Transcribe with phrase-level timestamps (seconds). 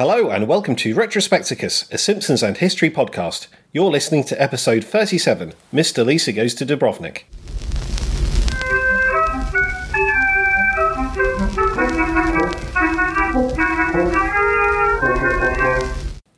[0.00, 3.48] Hello and welcome to Retrospecticus, a Simpsons and History podcast.
[3.70, 6.06] You're listening to episode 37 Mr.
[6.06, 7.24] Lisa Goes to Dubrovnik.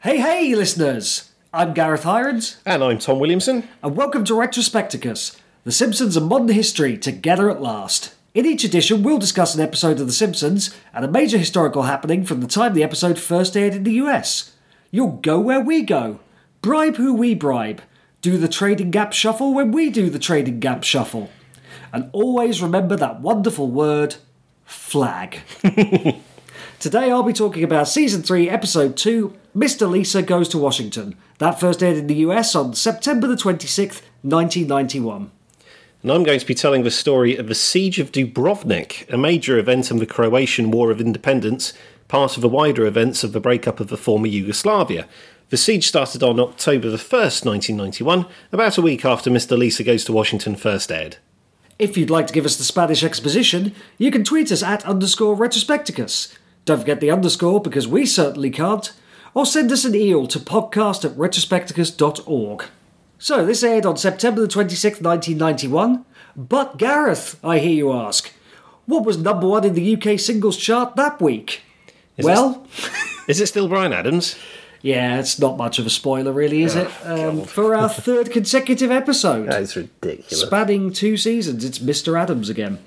[0.00, 1.30] Hey, hey, listeners!
[1.54, 3.68] I'm Gareth Hirons, And I'm Tom Williamson.
[3.80, 8.12] and welcome to Retrospecticus, The Simpsons and Modern History Together at Last.
[8.34, 12.24] In each edition, we'll discuss an episode of The Simpsons and a major historical happening
[12.24, 14.52] from the time the episode first aired in the US.
[14.90, 16.18] You'll go where we go,
[16.62, 17.82] bribe who we bribe,
[18.22, 21.28] do the trading gap shuffle when we do the trading gap shuffle.
[21.92, 24.16] And always remember that wonderful word,
[24.64, 25.40] flag.
[26.80, 29.90] Today I'll be talking about Season 3, Episode 2 Mr.
[29.90, 31.16] Lisa Goes to Washington.
[31.36, 35.30] That first aired in the US on September the 26th, 1991.
[36.02, 39.56] And I'm going to be telling the story of the Siege of Dubrovnik, a major
[39.56, 41.72] event in the Croatian War of Independence,
[42.08, 45.06] part of the wider events of the breakup of the former Yugoslavia.
[45.50, 49.56] The siege started on October the 1st, 1991, about a week after Mr.
[49.56, 51.18] Lisa Goes to Washington first aired.
[51.78, 55.36] If you'd like to give us the Spanish exposition, you can tweet us at underscore
[55.36, 56.36] retrospecticus.
[56.64, 58.92] Don't forget the underscore because we certainly can't.
[59.34, 62.64] Or send us an email to podcast at retrospecticus.org.
[63.22, 66.04] So, this aired on September the 26th, 1991.
[66.34, 68.32] But Gareth, I hear you ask,
[68.86, 71.62] what was number one in the UK singles chart that week?
[72.16, 72.66] Is well,
[73.28, 74.34] Is it still Bryan Adams?
[74.80, 76.90] yeah, it's not much of a spoiler, really, is it?
[77.04, 79.46] Um, for our third consecutive episode.
[79.46, 80.40] That's ridiculous.
[80.40, 82.20] Spanning two seasons, it's Mr.
[82.20, 82.80] Adams again.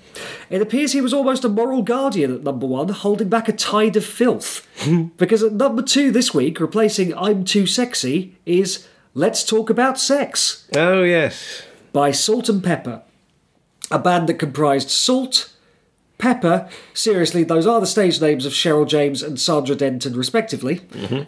[0.50, 3.96] It appears he was almost a moral guardian at number one, holding back a tide
[3.96, 4.68] of filth.
[5.18, 8.86] because at number two this week, replacing I'm Too Sexy, is
[9.18, 11.64] Let's Talk About Sex oh, yes.
[11.94, 13.02] by Salt-N-Pepa.
[13.90, 15.54] A band that comprised Salt,
[16.20, 20.82] Pepa, seriously, those are the stage names of Cheryl James and Sandra Denton, respectively,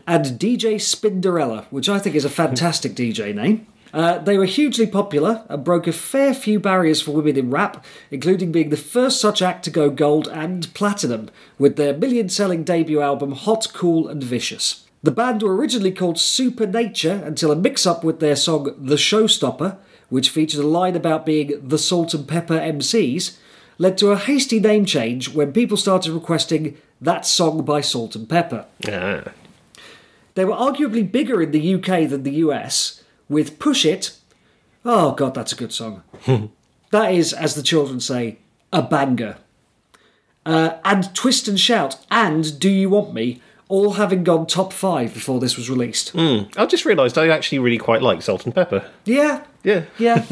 [0.06, 3.66] and DJ Spinderella, which I think is a fantastic DJ name.
[3.94, 7.86] Uh, they were hugely popular and broke a fair few barriers for women in rap,
[8.12, 12.66] including being the first such act to go gold and platinum with their million selling
[12.66, 14.87] debut album Hot, Cool, and Vicious.
[15.04, 18.96] The band were originally called Super Nature until a mix up with their song The
[18.96, 19.78] Showstopper,
[20.10, 23.38] which featured a line about being the Salt-N-Pepa MCs,
[23.78, 28.66] led to a hasty name change when people started requesting that song by Salt-N-Pepa.
[28.88, 29.32] Ah.
[30.34, 34.18] They were arguably bigger in the UK than the US, with Push It.
[34.84, 36.04] Oh, God, that's a good song.
[36.92, 38.40] that is, as the children say,
[38.74, 39.38] a banger.
[40.46, 45.14] Uh, and Twist and Shout and Do You Want Me, all having gone top five
[45.14, 46.16] before this was released.
[46.16, 48.88] I just realised I actually really quite like Salt-N-Pepa.
[49.06, 49.84] Yeah, Yeah.
[49.98, 50.26] yeah.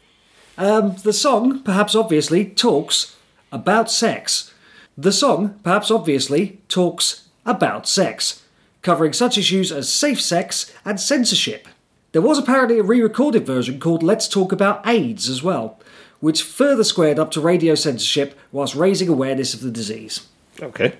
[0.58, 3.16] um, the song, perhaps obviously, talks
[3.52, 4.52] about sex.
[4.96, 8.42] The song, perhaps obviously, talks about sex,
[8.82, 11.68] covering such issues as safe sex and censorship.
[12.12, 15.78] There was apparently a re recorded version called Let's Talk About AIDS as well,
[16.20, 20.26] which further squared up to radio censorship whilst raising awareness of the disease.
[20.60, 20.94] Okay.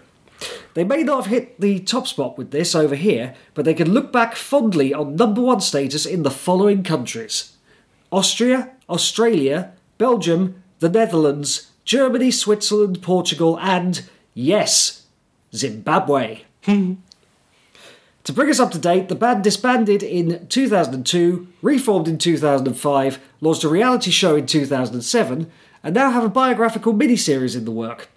[0.74, 3.92] They may not have hit the top spot with this over here, but they can
[3.92, 7.56] look back fondly on number one status in the following countries
[8.10, 15.06] Austria, Australia, Belgium, the Netherlands, Germany, Switzerland, Portugal, and, yes,
[15.54, 16.42] Zimbabwe.
[16.62, 16.96] to
[18.32, 23.68] bring us up to date, the band disbanded in 2002, reformed in 2005, launched a
[23.68, 25.50] reality show in 2007,
[25.82, 28.08] and now have a biographical miniseries in the work.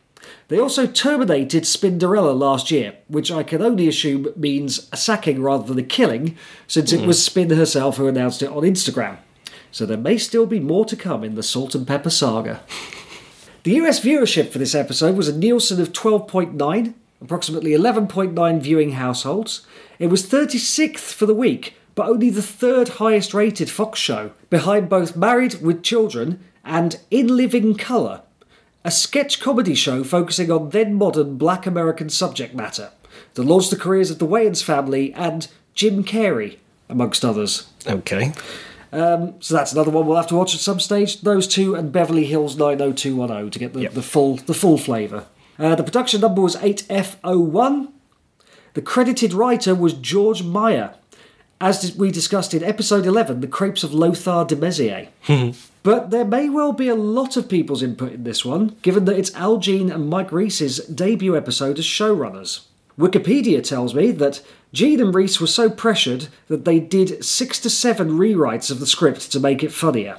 [0.51, 5.63] They also terminated Spinderella last year, which I can only assume means a sacking rather
[5.66, 7.07] than a killing, since it hmm.
[7.07, 9.19] was Spin herself who announced it on Instagram.
[9.72, 12.59] So there may still be more to come in the Salt-N-Pepa saga.
[13.63, 19.66] The US viewership for this episode was a Nielsen of 12.9, approximately 11.9 viewing households.
[20.00, 24.90] It was 36th for the week, but only the third highest rated Fox show, behind
[24.90, 28.23] both Married with Children and In Living Colour,
[28.83, 32.91] a sketch comedy show focusing on then modern black American subject matter
[33.35, 36.57] that launched the careers of the Wayans family and Jim Carrey,
[36.89, 37.67] amongst others.
[37.87, 38.33] Okay.
[38.91, 41.22] So that's another one we'll have to watch at some stage.
[41.22, 43.93] Those two and Beverly Hills 90210 to get the, Yep.
[43.93, 45.25] the full the full flavour.
[45.57, 47.89] Uh, the production number was 8F01.
[48.73, 50.95] The credited writer was George Meyer,
[51.61, 55.09] as we discussed in episode 11, The Crepes of Lothar de Maizière.
[55.84, 59.17] but there may well be a lot of people's input in this one, given that
[59.17, 62.66] it's Al Jean and Mike Reiss's debut episode as showrunners.
[62.97, 64.41] Wikipedia tells me that
[64.73, 68.87] Jean and Reiss were so pressured that they did six to seven rewrites of the
[68.87, 70.17] script to make it funnier.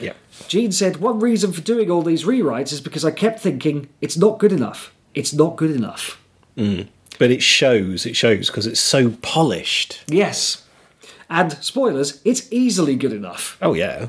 [0.00, 0.14] Yeah.
[0.48, 4.16] Jean said, One reason for doing all these rewrites is because I kept thinking, it's
[4.16, 4.94] not good enough.
[5.14, 6.22] It's not good enough.
[6.56, 6.88] Mm.
[7.20, 8.06] But it shows.
[8.06, 10.02] It shows because it's so polished.
[10.08, 10.66] Yes.
[11.28, 13.58] And spoilers, it's easily good enough.
[13.60, 14.08] Oh yeah.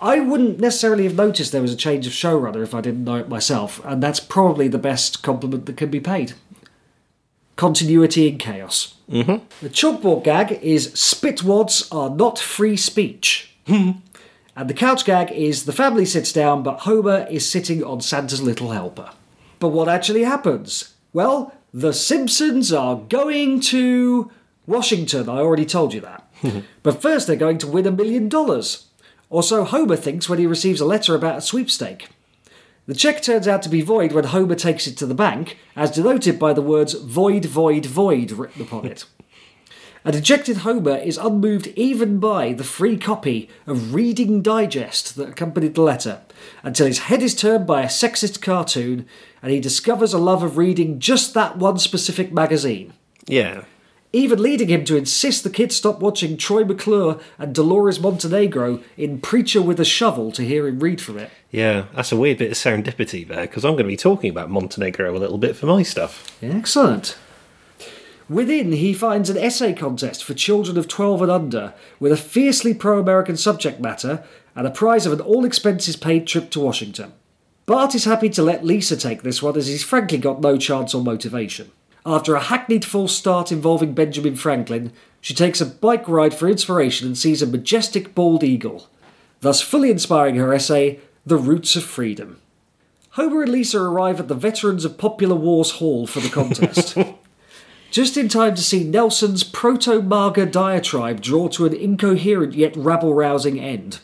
[0.00, 3.16] I wouldn't necessarily have noticed there was a change of showrunner if I didn't know
[3.16, 6.34] it myself, and that's probably the best compliment that can be paid.
[7.56, 8.94] Continuity in chaos.
[9.10, 9.44] Mm-hmm.
[9.60, 13.56] The chalkboard gag is spitwads are not free speech.
[13.66, 14.02] and
[14.54, 18.70] the couch gag is the family sits down, but Homer is sitting on Santa's little
[18.70, 19.10] helper.
[19.58, 20.94] But what actually happens?
[21.12, 24.30] Well, the Simpsons are going to
[24.64, 25.28] Washington.
[25.28, 26.30] I already told you that.
[26.84, 28.86] but first, they're going to win a million dollars.
[29.28, 32.08] Or so Homer thinks when he receives a letter about a sweepstake.
[32.86, 35.90] The check turns out to be void when Homer takes it to the bank, as
[35.90, 39.06] denoted by the words void, void, void written upon it.
[40.06, 45.74] A dejected Homer is unmoved even by the free copy of Reading Digest that accompanied
[45.74, 46.20] the letter,
[46.62, 49.06] until his head is turned by a sexist cartoon
[49.42, 52.92] and he discovers a love of reading just that one specific magazine
[53.26, 53.64] Yeah.
[54.12, 59.20] even leading him to insist the kids stop watching Troy McClure and Dolores Montenegro in
[59.20, 61.30] Preacher with a Shovel to hear him read from it.
[61.50, 61.86] Yeah.
[61.94, 65.16] That's a weird bit of serendipity there because I'm going to be talking about Montenegro
[65.16, 66.36] a little bit for my stuff.
[66.42, 67.16] Excellent.
[68.28, 72.72] Within, he finds an essay contest for children of 12 and under with a fiercely
[72.72, 74.24] pro American subject matter
[74.56, 77.12] and a prize of an all expenses paid trip to Washington.
[77.66, 80.94] Bart is happy to let Lisa take this one as he's frankly got no chance
[80.94, 81.70] or motivation.
[82.06, 87.06] After a hackneyed false start involving Benjamin Franklin, she takes a bike ride for inspiration
[87.06, 88.88] and sees a majestic bald eagle,
[89.40, 92.40] thus fully inspiring her essay, The Roots of Freedom.
[93.10, 96.98] Homer and Lisa arrive at the Veterans of Popular Wars Hall for the contest.
[97.94, 103.14] Just in time to see Nelson's proto Marga diatribe draw to an incoherent yet rabble
[103.14, 104.00] rousing end.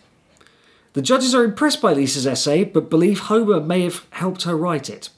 [0.92, 4.88] The judges are impressed by Lisa's essay, but believe Homer may have helped her write
[4.88, 5.08] it.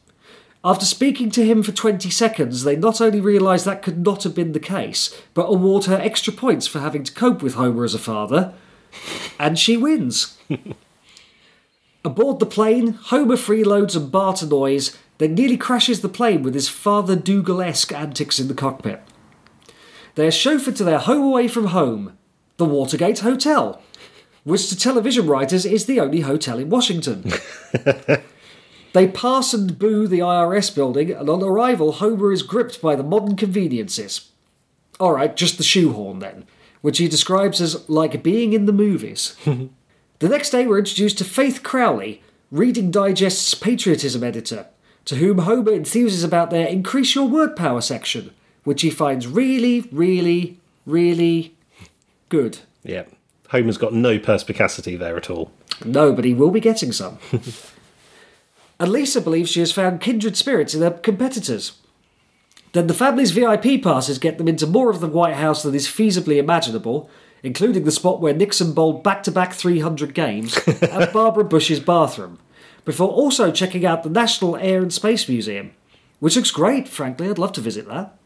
[0.64, 4.34] After speaking to him for 20 seconds, they not only realise that could not have
[4.34, 7.94] been the case, but award her extra points for having to cope with Homer as
[7.94, 8.54] a father.
[9.38, 10.38] And she wins.
[12.06, 17.14] Aboard the plane, Homer freeloads and annoys, then nearly crashes the plane with his Father
[17.14, 19.00] Dougal esque antics in the cockpit.
[20.14, 22.18] They are chauffeured to their home away from home,
[22.56, 23.80] the Watergate Hotel,
[24.44, 27.32] which to television writers is the only hotel in Washington.
[28.92, 33.02] they pass and boo the IRS building, and on arrival, Homer is gripped by the
[33.02, 34.30] modern conveniences.
[35.00, 36.44] Alright, just the shoehorn then,
[36.80, 39.36] which he describes as like being in the movies.
[40.22, 42.22] The next day, we're introduced to Faith Crowley,
[42.52, 44.66] Reading Digest's patriotism editor,
[45.04, 48.32] to whom Homer enthuses about their Increase Your Word Power section,
[48.64, 51.54] which he finds really, really, really
[52.28, 52.60] good.
[52.82, 53.04] Yeah.
[53.50, 55.50] Homer's got no perspicacity there at all.
[55.84, 57.18] No, but he will be getting some.
[58.80, 61.72] and Lisa believes she has found kindred spirits in her competitors.
[62.72, 65.86] Then the family's VIP passes get them into more of the White House than is
[65.86, 67.10] feasibly imaginable,
[67.42, 72.38] including the spot where Nixon bowled back to back 300 games and Barbara Bush's bathroom,
[72.84, 75.72] before also checking out the National Air and Space Museum,
[76.20, 78.16] which looks great, frankly, I'd love to visit that,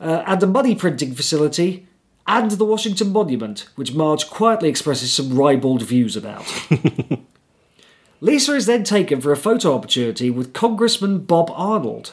[0.00, 1.86] uh, and the money printing facility,
[2.26, 6.44] and the Washington Monument, which Marge quietly expresses some ribald views about.
[8.20, 12.12] Lisa is then taken for a photo opportunity with Congressman Bob Arnold,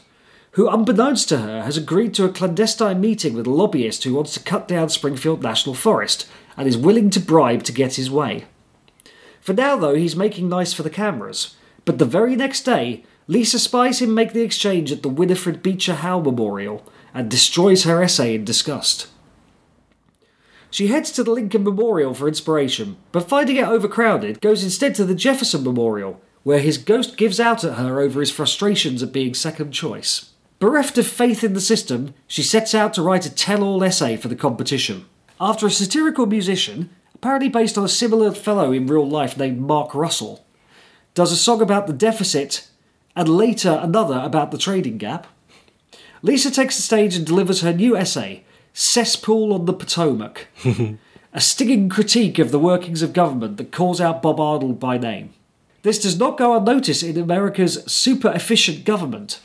[0.51, 4.33] who, unbeknownst to her, has agreed to a clandestine meeting with a lobbyist who wants
[4.33, 8.45] to cut down Springfield National Forest and is willing to bribe to get his way.
[9.47, 11.55] For now, though, he's making nice for the cameras.
[11.85, 15.93] But the very next day, Lisa spies him make the exchange at the Winifred Beecher
[15.93, 19.07] Howe Memorial and destroys her essay in disgust.
[20.69, 25.05] She heads to the Lincoln Memorial for inspiration, but finding it overcrowded, goes instead to
[25.05, 29.33] the Jefferson Memorial, where his ghost gives out at her over his frustrations at being
[29.33, 30.33] second choice.
[30.59, 34.17] Bereft of faith in the system, she sets out to write a tell all essay
[34.17, 35.05] for the competition.
[35.39, 36.89] After a satirical musician,
[37.27, 40.45] apparently based on a similar fellow in real life named Mark Russell,
[41.13, 42.69] does a song about the deficit
[43.17, 45.27] and later another about the trading gap,
[46.21, 50.47] Lisa takes the stage and delivers her new essay, Cesspool on the Potomac,
[51.33, 55.33] a stinging critique of the workings of government that calls out Bob Arnold by name.
[55.81, 59.41] This does not go unnoticed in America's super efficient government,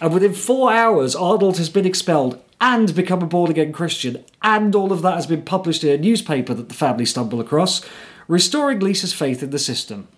[0.00, 4.74] and within four hours, Arnold has been expelled and become a born again Christian, and
[4.74, 7.84] all of that has been published in a newspaper that the family stumble across,
[8.28, 10.08] restoring Lisa's faith in the system.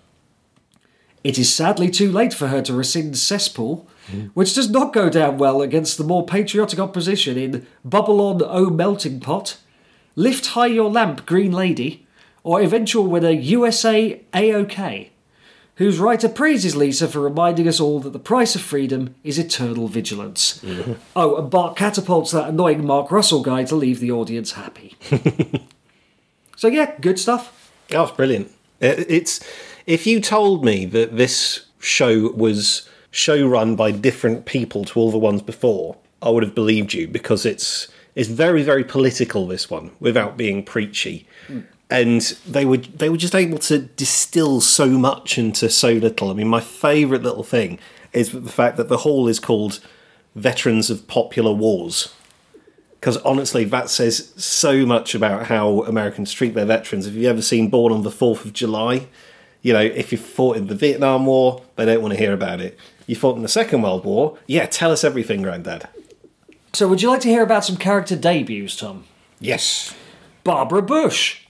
[1.25, 3.89] It is sadly too late for her to rescind Cesspool,
[4.35, 8.71] which does not go down well against the more patriotic opposition in Bubble On O
[8.71, 9.59] Melting Pot,
[10.17, 12.07] Lift High Your Lamp Green Lady,
[12.45, 15.11] or eventual winner USA A-OK,
[15.79, 19.89] whose writer praises Lisa for reminding us all that the price of freedom is eternal
[19.89, 20.63] vigilance.
[21.17, 24.97] Oh, and Bart catapults that annoying Mark Russell guy to leave the audience happy.
[26.57, 27.73] so, yeah, good stuff.
[27.89, 28.49] That was brilliant.
[28.81, 29.41] Uh, it's
[29.87, 35.11] if you told me that this show was show run by different people to all
[35.11, 39.47] the ones before, I would have believed you because it's it's very very political.
[39.47, 41.61] This one, without being preachy, hmm.
[41.91, 46.31] And they were they were just able to distill so much into so little.
[46.31, 47.79] I mean, my favourite little thing
[48.13, 49.81] is the fact that the hall is called
[50.35, 52.15] Veterans of Popular Wars
[53.01, 57.05] because honestly, that says so much about how Americans treat their veterans.
[57.05, 59.07] Have you've ever seen Born on the Fourth of July?
[59.63, 62.61] You know, if you fought in the Vietnam War, they don't want to hear about
[62.61, 62.79] it.
[63.07, 65.89] You fought in the Second World War, yeah, tell us everything, Grandad.
[66.73, 69.05] So, would you like to hear about some character debuts, Tom?
[69.41, 69.95] Yes.
[70.45, 71.41] Barbara Bush.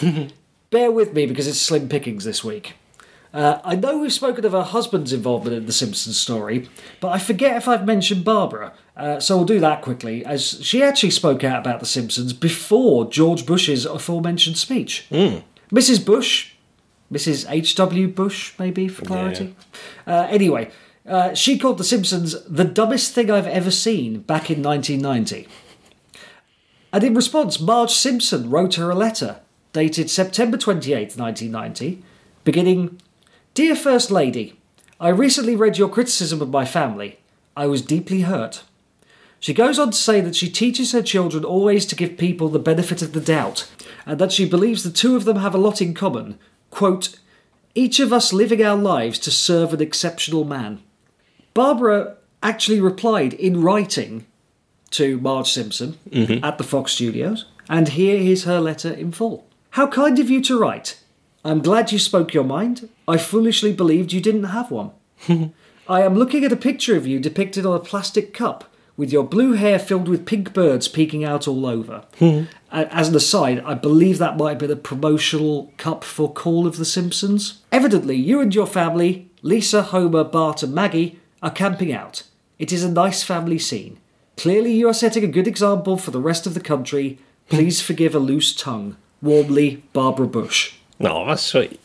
[0.70, 2.74] Bear with me because it's slim pickings this week.
[3.34, 6.68] Uh, I know we've spoken of her husband's involvement in the Simpsons story,
[7.00, 10.82] but I forget if I've mentioned Barbara, uh, so we'll do that quickly, as she
[10.82, 15.06] actually spoke out about the Simpsons before George Bush's aforementioned speech.
[15.72, 16.04] Mrs.
[16.04, 16.52] Bush,
[17.10, 17.50] Mrs.
[17.50, 18.08] H.W.
[18.08, 19.56] Bush, maybe, for clarity.
[20.06, 20.70] Uh, anyway,
[21.06, 25.48] uh, she called The Simpsons the dumbest thing I've ever seen back in 1990.
[26.92, 29.40] And in response, Marge Simpson wrote her a letter
[29.72, 32.02] dated September 28, 1990,
[32.44, 33.00] beginning
[33.54, 34.58] Dear First Lady,
[35.00, 37.18] I recently read your criticism of my family.
[37.56, 38.64] I was deeply hurt.
[39.40, 42.58] She goes on to say that she teaches her children always to give people the
[42.58, 43.68] benefit of the doubt,
[44.06, 46.38] and that she believes the two of them have a lot in common.
[46.70, 47.18] Quote,
[47.74, 50.80] each of us living our lives to serve an exceptional man.
[51.54, 54.26] Barbara actually replied in writing
[54.90, 56.44] to Marge Simpson mm-hmm.
[56.44, 59.46] at the Fox Studios, and here is her letter in full.
[59.72, 61.00] How kind of you to write.
[61.46, 62.90] I'm glad you spoke your mind.
[63.08, 64.90] I foolishly believed you didn't have one.
[65.88, 69.24] I am looking at a picture of you depicted on a plastic cup with your
[69.24, 72.04] blue hair filled with pink birds peeking out all over.
[72.70, 76.76] As an aside, I believe that might have been a promotional cup for Call of
[76.76, 77.62] the Simpsons.
[77.72, 82.24] Evidently, you and your family, Lisa, Homer, Bart, and Maggie, are camping out.
[82.58, 83.98] It is a nice family scene.
[84.36, 87.18] Clearly, you are setting a good example for the rest of the country.
[87.48, 88.98] Please forgive a loose tongue.
[89.22, 90.74] Warmly, Barbara Bush.
[90.98, 91.80] No, that's sweet.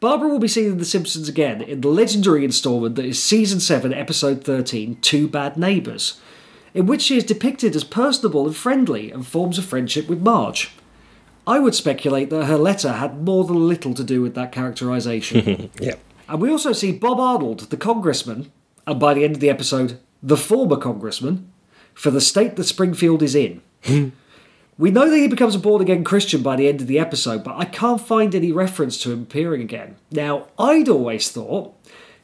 [0.00, 3.58] Barbara will be seen in The Simpsons again in the legendary installment that is Season
[3.60, 6.20] 7, Episode 13, Two Bad Neighbours,
[6.74, 10.70] in which she is depicted as personable and friendly and forms a friendship with Marge.
[11.46, 14.52] I would speculate that her letter had more than a little to do with that
[14.52, 15.70] characterisation.
[15.80, 15.94] Yeah.
[16.28, 18.52] and we also see Bob Arnold, the congressman,
[18.86, 21.50] and by the end of the episode, the former congressman,
[21.94, 23.62] for the state that Springfield is in.
[24.78, 27.42] We know that he becomes a born again Christian by the end of the episode,
[27.42, 29.96] but I can't find any reference to him appearing again.
[30.12, 31.74] Now, I'd always thought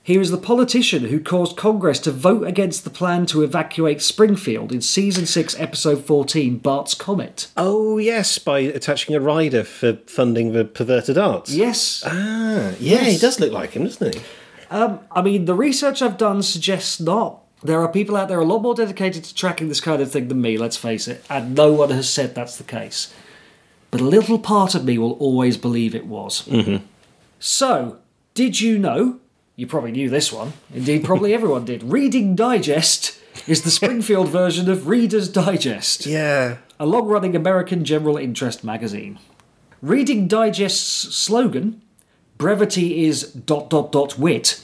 [0.01, 4.71] he was the politician who caused Congress to vote against the plan to evacuate Springfield
[4.71, 7.49] in Season 6, Episode 14, Bart's Comet.
[7.57, 11.53] Oh yes, by attaching a rider for funding the perverted arts.
[11.53, 12.05] Yes.
[12.07, 14.21] Ah, yeah, he does look like him, doesn't he?
[14.71, 17.44] I mean, the research I've done suggests not.
[17.64, 20.28] There are people out there a lot more dedicated to tracking this kind of thing
[20.28, 23.12] than me, let's face it, and no one has said that's the case.
[23.90, 26.42] But a little part of me will always believe it was.
[26.47, 26.85] Mm-hmm.
[27.38, 27.99] So,
[28.35, 29.18] did you know?
[29.56, 30.52] You probably knew this one.
[30.75, 31.83] Indeed, probably everyone did.
[31.85, 36.59] Reading Digest is the Springfield version of Reader's Digest Yeah.
[36.78, 39.18] a long running American general interest magazine.
[39.80, 41.80] Reading Digest's slogan,
[42.38, 44.61] brevity is dot dot dot wit,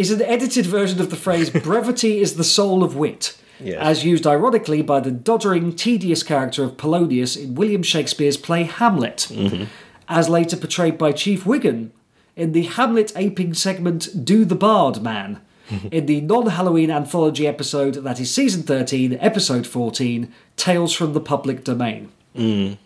[0.00, 3.76] is an edited version of the phrase brevity is the soul of wit, Yes.
[3.78, 9.28] as used ironically by the doddering, tedious character of Polonius in William Shakespeare's play Hamlet,
[9.30, 9.64] mm-hmm.
[10.08, 11.90] as later portrayed by Chief Wiggum
[12.34, 15.42] in the Hamlet aping segment Do the Bard Man.
[15.92, 21.20] In the non Halloween anthology episode that is season 13, episode 14, Tales from the
[21.20, 22.10] Public Domain.
[22.34, 22.76] Mm.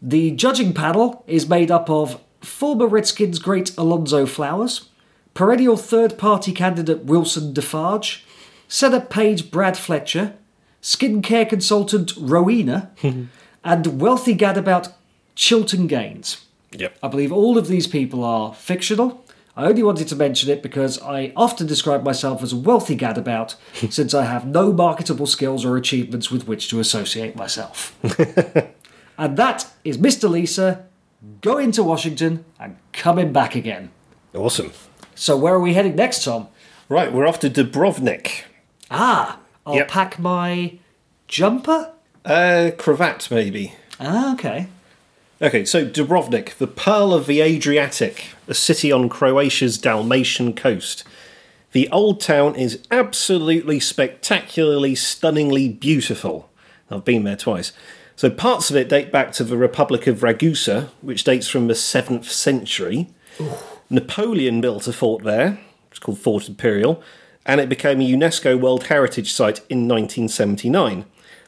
[0.00, 4.88] The judging panel is made up of former Redskins great Alonzo Flowers,
[5.36, 8.24] perennial third party candidate Wilson Defarge,
[8.68, 10.34] Senate page Brad Fletcher,
[10.82, 12.90] skincare consultant Rowena,
[13.64, 14.92] and wealthy gadabout
[15.34, 16.46] Chilton Gaines.
[16.72, 16.98] Yep.
[17.02, 19.24] I believe all of these people are fictional.
[19.54, 23.56] I only wanted to mention it because I often describe myself as a wealthy gadabout
[23.90, 27.94] since I have no marketable skills or achievements with which to associate myself.
[29.18, 30.30] and that is Mr.
[30.30, 30.86] Lisa
[31.42, 33.90] going to Washington and coming back again.
[34.34, 34.72] Awesome.
[35.18, 36.48] So, where are we heading next, Tom?
[36.88, 38.42] Right, we're off to Dubrovnik.
[38.90, 39.88] Ah, I'll Yep.
[39.88, 40.74] pack my
[41.26, 41.90] jumper?
[42.24, 43.72] Uh, cravat, maybe.
[43.98, 44.66] Ah, okay.
[45.40, 51.02] Okay, so Dubrovnik, the pearl of the Adriatic, a city on Croatia's Dalmatian coast.
[51.72, 56.48] The old town is absolutely spectacularly, stunningly beautiful.
[56.90, 57.72] I've been there twice.
[58.16, 61.74] So parts of it date back to the Republic of Ragusa, which dates from the
[61.74, 63.08] 7th century.
[63.88, 67.02] Napoleon built a fort there, it's called Fort Imperial,
[67.44, 71.04] and it became a UNESCO World Heritage Site in 1979.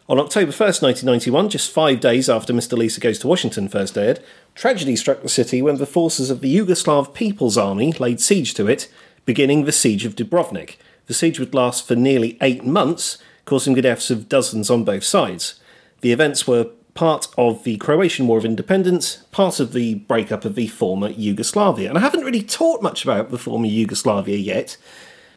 [0.09, 2.79] On October 1st, 1991, just five days after Mr.
[2.79, 4.21] Lisa Goes to Washington first aired,
[4.55, 8.69] tragedy struck the city when the forces of the Yugoslav People's Army laid siege to
[8.69, 8.89] it,
[9.27, 10.77] beginning the Siege of Dubrovnik.
[11.07, 15.05] The siege would last for nearly eight months, causing the deaths of dozens on both
[15.05, 15.61] sides.
[16.01, 20.57] The events were part of the Croatian War of Independence, part of the breakup of
[20.57, 21.89] the former Yugoslavia.
[21.89, 24.77] And I haven't really talked much about the former Yugoslavia yet,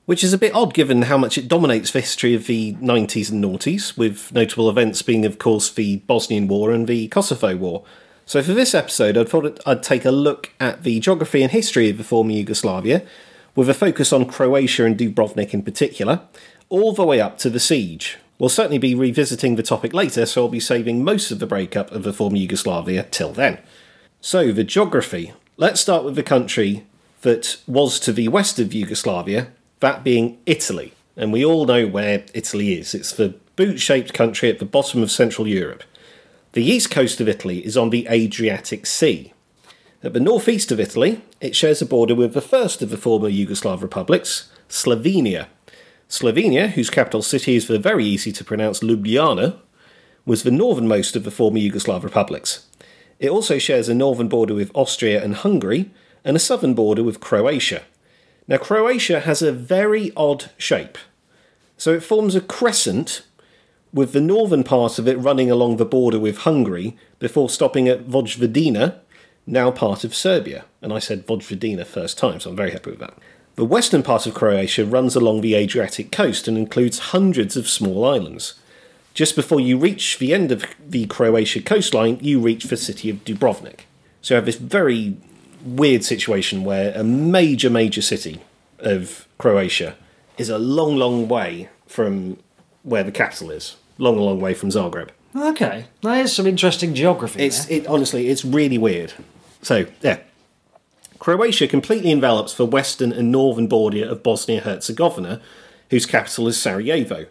[0.08, 3.30] which is a bit odd given how much it dominates the history of the 90s
[3.30, 7.84] and noughties, with notable events being, of course, the Bosnian War and the Kosovo War.
[8.26, 11.92] So for this episode, I thought I'd take a look at the geography and history
[11.92, 13.04] of the former Yugoslavia,
[13.56, 16.22] with a focus on Croatia and Dubrovnik in particular,
[16.70, 20.42] all the way up to the siege, We'll certainly be revisiting the topic later, so
[20.42, 23.60] I'll be saving most of the breakup of the former Yugoslavia till then.
[24.20, 25.34] So, the geography.
[25.58, 26.88] Let's start with the country
[27.22, 30.94] that was to the west of Yugoslavia, that being Italy.
[31.16, 32.96] And we all know where Italy is.
[32.96, 35.84] It's the boot shaped country at the bottom of Central Europe.
[36.54, 39.34] The east coast of Italy is on the Adriatic Sea.
[40.02, 43.30] At the northeast of Italy, it shares a border with the first of the former
[43.30, 45.46] Yugoslav republics, Slovenia,
[46.12, 49.56] Slovenia, whose capital city is the very easy to pronounce Ljubljana,
[50.26, 52.68] was the northernmost of the former Yugoslav republics.
[53.18, 55.90] It also shares a northern border with Austria and Hungary,
[56.26, 57.84] and a southern border with Croatia.
[58.46, 60.98] Now, Croatia has a very odd shape.
[61.78, 63.22] So it forms a crescent,
[63.94, 68.08] with the northern part of it running along the border with Hungary before stopping at
[68.08, 68.96] Vojvodina,
[69.48, 70.66] now part of Serbia.
[70.82, 73.18] And I said Vojvodina first time, so I'm very happy with that.
[73.62, 78.04] The western part of Croatia runs along the Adriatic coast and includes hundreds of small
[78.06, 78.56] islands.
[79.14, 83.24] Just before you reach the end of the Croatia coastline, you reach the city of
[83.24, 83.82] Dubrovnik.
[84.24, 85.16] So you have this very
[85.64, 88.42] weird situation where a major, major city
[88.80, 89.96] of Croatia
[90.40, 92.40] is a long, long way from
[92.82, 93.76] where the capital is.
[94.00, 95.10] Long, long way from Zagreb.
[95.36, 97.44] Okay, that is some interesting geography.
[97.44, 99.14] It's it honestly, it's really weird.
[99.62, 100.18] So yeah,
[101.22, 105.40] Croatia completely envelops the western and northern border of Bosnia Herzegovina,
[105.92, 107.28] whose capital is Sarajevo.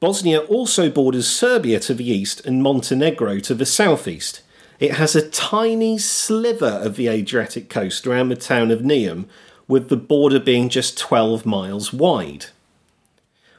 [0.00, 4.40] Bosnia also borders Serbia to the east and Montenegro to the southeast.
[4.80, 9.26] It has a tiny sliver of the Adriatic coast around the town of Neum,
[9.68, 12.46] with the border being just 12 miles wide.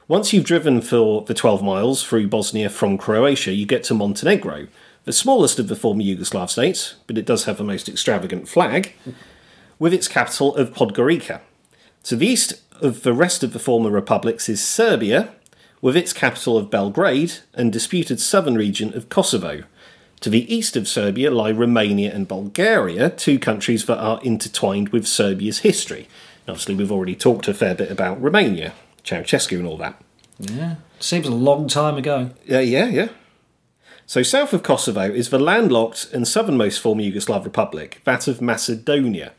[0.08, 4.66] Once you've driven for the 12 miles through Bosnia from Croatia, you get to Montenegro,
[5.04, 8.94] the smallest of the former Yugoslav states, but it does have the most extravagant flag
[9.78, 11.40] with its capital of Podgorica.
[12.04, 15.32] To the east of the rest of the former republics is Serbia,
[15.80, 19.62] with its capital of Belgrade and disputed southern region of Kosovo.
[20.20, 25.06] To the east of Serbia lie Romania and Bulgaria, two countries that are intertwined with
[25.06, 26.08] Serbia's history.
[26.48, 28.72] Obviously, we've already talked a fair bit about Romania,
[29.04, 30.00] Ceausescu, and all that.
[30.38, 32.30] Yeah, seems a long time ago.
[32.44, 33.08] Yeah, yeah, yeah.
[34.06, 39.32] So, south of Kosovo is the landlocked and southernmost former Yugoslav republic, that of Macedonia.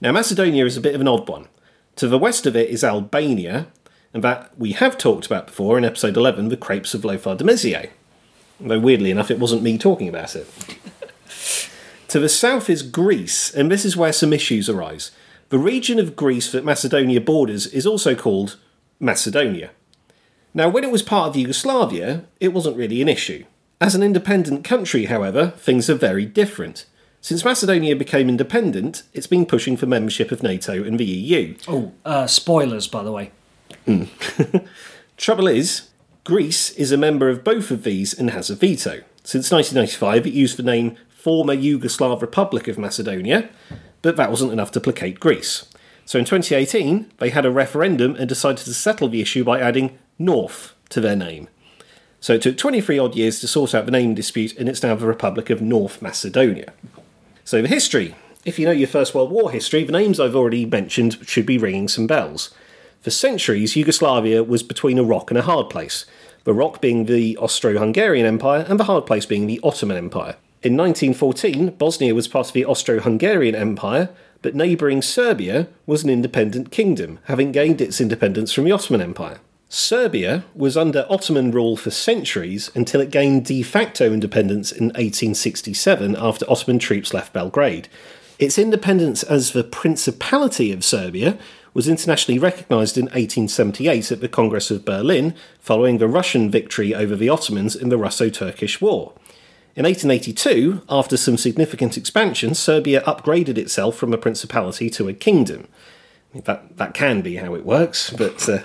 [0.00, 1.48] Now, Macedonia is a bit of an odd one.
[1.96, 3.68] To the west of it is Albania,
[4.12, 7.44] and that we have talked about before in episode 11, the Crepes of Lothar de
[7.44, 7.90] Maizière.
[8.60, 10.46] Though weirdly enough, it wasn't me talking about it.
[12.08, 15.12] to the south is Greece, and this is where some issues arise.
[15.48, 18.58] The region of Greece that Macedonia borders is also called
[19.00, 19.70] Macedonia.
[20.52, 23.44] Now, when it was part of Yugoslavia, it wasn't really an issue.
[23.80, 26.86] As an independent country, however, things are very different.
[27.26, 31.56] Since Macedonia became independent, it's been pushing for membership of NATO and the EU.
[31.66, 33.32] Oh, uh, spoilers, by the way.
[33.84, 34.64] Mm.
[35.16, 35.88] Trouble is,
[36.22, 39.02] Greece is a member of both of these and has a veto.
[39.24, 43.48] Since 1995, it used the name Former Yugoslav Republic of Macedonia,
[44.02, 45.66] but that wasn't enough to placate Greece.
[46.04, 49.98] So in 2018, they had a referendum and decided to settle the issue by adding
[50.16, 51.48] North to their name.
[52.20, 54.94] So it took 23 odd years to sort out the name dispute, and it's now
[54.94, 56.72] the Republic of North Macedonia.
[57.46, 58.16] So, the history.
[58.44, 61.58] If you know your First World War history, the names I've already mentioned should be
[61.58, 62.52] ringing some bells.
[63.02, 66.06] For centuries, Yugoslavia was between a rock and a hard place,
[66.42, 70.34] the rock being the Austro Hungarian Empire and the hard place being the Ottoman Empire.
[70.64, 74.08] In 1914, Bosnia was part of the Austro Hungarian Empire,
[74.42, 79.38] but neighbouring Serbia was an independent kingdom, having gained its independence from the Ottoman Empire.
[79.68, 86.14] Serbia was under Ottoman rule for centuries until it gained de facto independence in 1867
[86.16, 87.88] after Ottoman troops left Belgrade.
[88.38, 91.36] Its independence as the Principality of Serbia
[91.74, 97.16] was internationally recognised in 1878 at the Congress of Berlin following the Russian victory over
[97.16, 99.12] the Ottomans in the Russo Turkish War.
[99.74, 105.66] In 1882, after some significant expansion, Serbia upgraded itself from a principality to a kingdom.
[106.34, 108.60] That, that can be how it works, but uh,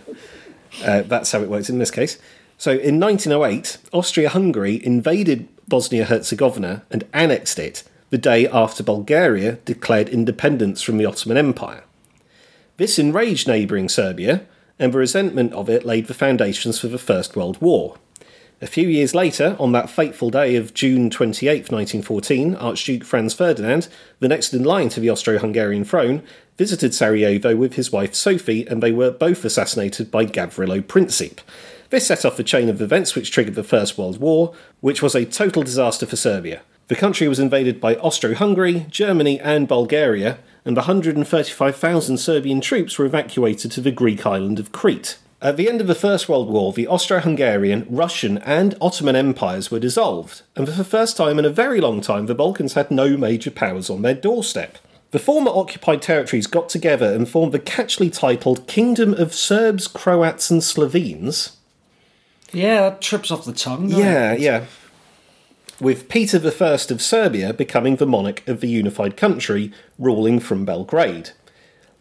[0.86, 2.18] uh, that's how it works in this case.
[2.58, 9.54] So in 1908, Austria Hungary invaded Bosnia Herzegovina and annexed it the day after Bulgaria
[9.66, 11.84] declared independence from the Ottoman Empire.
[12.78, 14.46] This enraged neighbouring Serbia,
[14.78, 17.98] and the resentment of it laid the foundations for the First World War.
[18.64, 23.88] A few years later, on that fateful day of June 28, 1914, Archduke Franz Ferdinand,
[24.20, 26.22] the next in line to the Austro Hungarian throne,
[26.58, 31.40] visited Sarajevo with his wife Sophie, and they were both assassinated by Gavrilo Princip.
[31.90, 35.16] This set off a chain of events which triggered the First World War, which was
[35.16, 36.62] a total disaster for Serbia.
[36.88, 43.08] The country was invaded by Austro Hungary, Germany, and Bulgaria, and 135,000 Serbian troops were
[43.08, 45.18] evacuated to the Greek island of Crete.
[45.44, 49.72] At the end of the First World War, the Austro Hungarian, Russian, and Ottoman empires
[49.72, 52.92] were dissolved, and for the first time in a very long time, the Balkans had
[52.92, 54.78] no major powers on their doorstep.
[55.10, 60.52] The former occupied territories got together and formed the catchily titled Kingdom of Serbs, Croats,
[60.52, 61.58] and Slovenes.
[62.54, 63.90] Yeah, that trips off the tongue.
[63.90, 64.66] Yeah, yeah.
[65.80, 71.32] With Peter I of Serbia becoming the monarch of the unified country, ruling from Belgrade.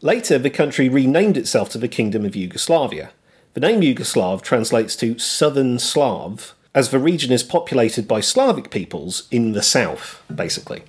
[0.03, 3.13] Later, the country renamed itself to the Kingdom of Yugoslavia.
[3.53, 9.27] The name Yugoslav translates to Southern Slav, as the region is populated by Slavic peoples
[9.33, 10.85] in the south, basically.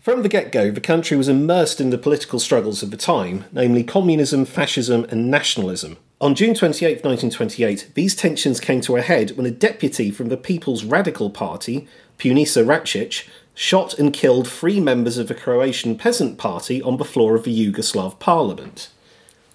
[0.00, 3.44] From the get go, the country was immersed in the political struggles of the time,
[3.52, 5.98] namely communism, fascism, and nationalism.
[6.22, 10.38] On June 28, 1928, these tensions came to a head when a deputy from the
[10.38, 11.86] People's Radical Party,
[12.18, 17.34] Punisa Racic, shot and killed three members of the Croatian Peasant Party on the floor
[17.34, 18.88] of the Yugoslav parliament.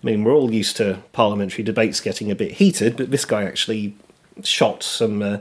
[0.04, 3.44] I mean, we're all used to parliamentary debates getting a bit heated, but this guy
[3.44, 3.96] actually
[4.44, 5.38] shot some, uh,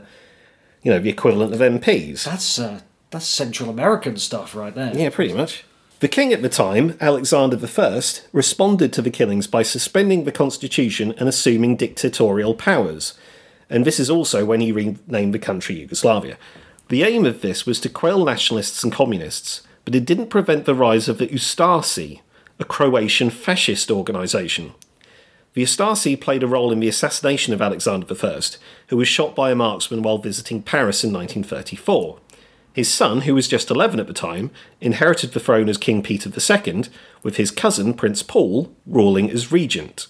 [0.81, 2.23] you know, the equivalent of MPs.
[2.23, 4.95] That's uh, that's Central American stuff right there.
[4.95, 5.63] Yeah, pretty much.
[5.99, 8.01] The king at the time, Alexander I,
[8.33, 13.13] responded to the killings by suspending the constitution and assuming dictatorial powers.
[13.69, 16.37] And this is also when he renamed the country Yugoslavia.
[16.89, 20.75] The aim of this was to quell nationalists and communists, but it didn't prevent the
[20.75, 22.21] rise of the Ustasi,
[22.59, 24.73] a Croatian fascist organisation.
[25.53, 28.41] The Ustasi played a role in the assassination of Alexander I,
[28.87, 32.19] who was shot by a marksman while visiting Paris in 1934.
[32.73, 36.29] His son, who was just 11 at the time, inherited the throne as King Peter
[36.29, 36.83] II,
[37.23, 40.07] with his cousin, Prince Paul, ruling as regent.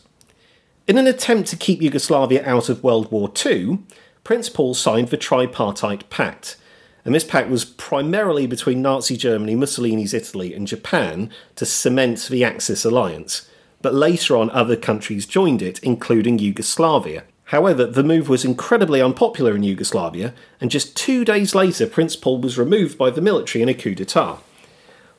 [0.87, 3.79] In an attempt to keep Yugoslavia out of World War II,
[4.23, 6.57] Prince Paul signed the Tripartite Pact,
[7.05, 12.43] and this pact was primarily between Nazi Germany, Mussolini's Italy, and Japan to cement the
[12.43, 13.47] Axis alliance.
[13.83, 17.23] But later on, other countries joined it, including Yugoslavia.
[17.49, 22.39] However, the move was incredibly unpopular in Yugoslavia, and just two days later, Prince Paul
[22.41, 24.39] was removed by the military in a coup d'etat.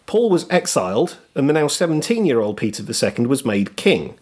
[0.06, 4.18] Paul was exiled, and the now 17 year old Peter II was made king.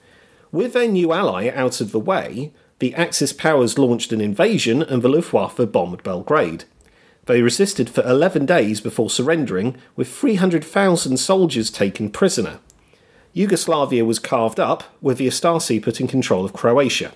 [0.53, 5.01] With their new ally out of the way, the Axis powers launched an invasion, and
[5.01, 6.65] the Luftwaffe bombed Belgrade.
[7.27, 12.59] They resisted for 11 days before surrendering, with 300,000 soldiers taken prisoner.
[13.33, 17.13] Yugoslavia was carved up, with the Ustasi put in control of Croatia.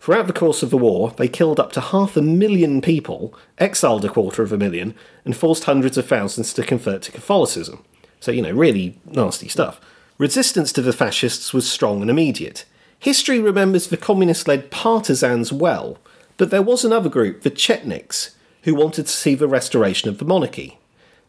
[0.00, 4.04] Throughout the course of the war, they killed up to half a million people, exiled
[4.04, 7.82] a quarter of a million, and forced hundreds of thousands to convert to Catholicism.
[8.20, 9.80] So, you know, really nasty stuff.
[10.18, 12.64] Resistance to the fascists was strong and immediate.
[12.98, 15.98] History remembers the communist led partisans well,
[16.36, 18.30] but there was another group, the Chetniks,
[18.62, 20.78] who wanted to see the restoration of the monarchy.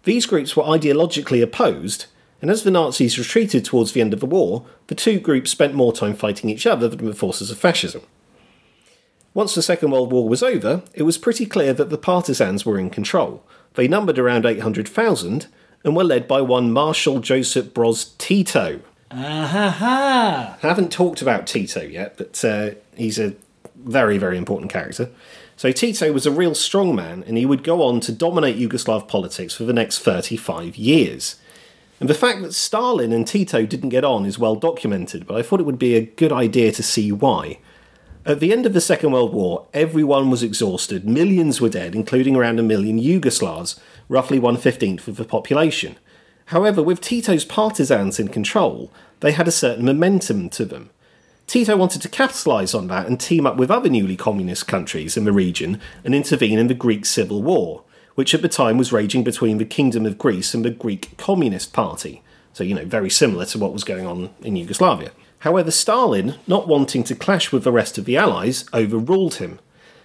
[0.03, 2.05] These groups were ideologically opposed,
[2.41, 5.73] and as the Nazis retreated towards the end of the war, the two groups spent
[5.73, 8.01] more time fighting each other than the forces of fascism.
[9.33, 12.79] Once the Second World War was over, it was pretty clear that the partisans were
[12.79, 13.43] in control.
[13.75, 15.47] They numbered around 800,000
[15.83, 18.81] and were led by one Marshal Josip Broz Tito.
[19.11, 20.57] Ah ha ha!
[20.61, 23.35] Haven't talked about Tito yet, but uh, he's a
[23.75, 25.09] very, very important character.
[25.59, 29.53] So Tito was a real strongman, and he would go on to dominate Yugoslav politics
[29.53, 31.35] for the next 35 years.
[31.99, 35.41] And the fact that Stalin and Tito didn't get on is well documented, but I
[35.41, 37.59] thought it would be a good idea to see why.
[38.25, 42.37] At the end of the Second World War, everyone was exhausted, millions were dead, including
[42.37, 45.97] around a million Yugoslavs, roughly one fifteenth of the population.
[46.45, 50.91] However, with Tito's partisans in control, they had a certain momentum to them.
[51.49, 55.25] Tito wanted to capitalise on that and team up with other newly communist countries in
[55.25, 57.81] the region and intervene in the Greek Civil War,
[58.13, 61.73] which at the time was raging between the Kingdom of Greece and the Greek Communist
[61.73, 62.21] Party.
[62.53, 65.09] So, you know, very similar to what was going on in Yugoslavia.
[65.39, 69.59] However, Stalin, not wanting to clash with the rest of the Allies, overruled him.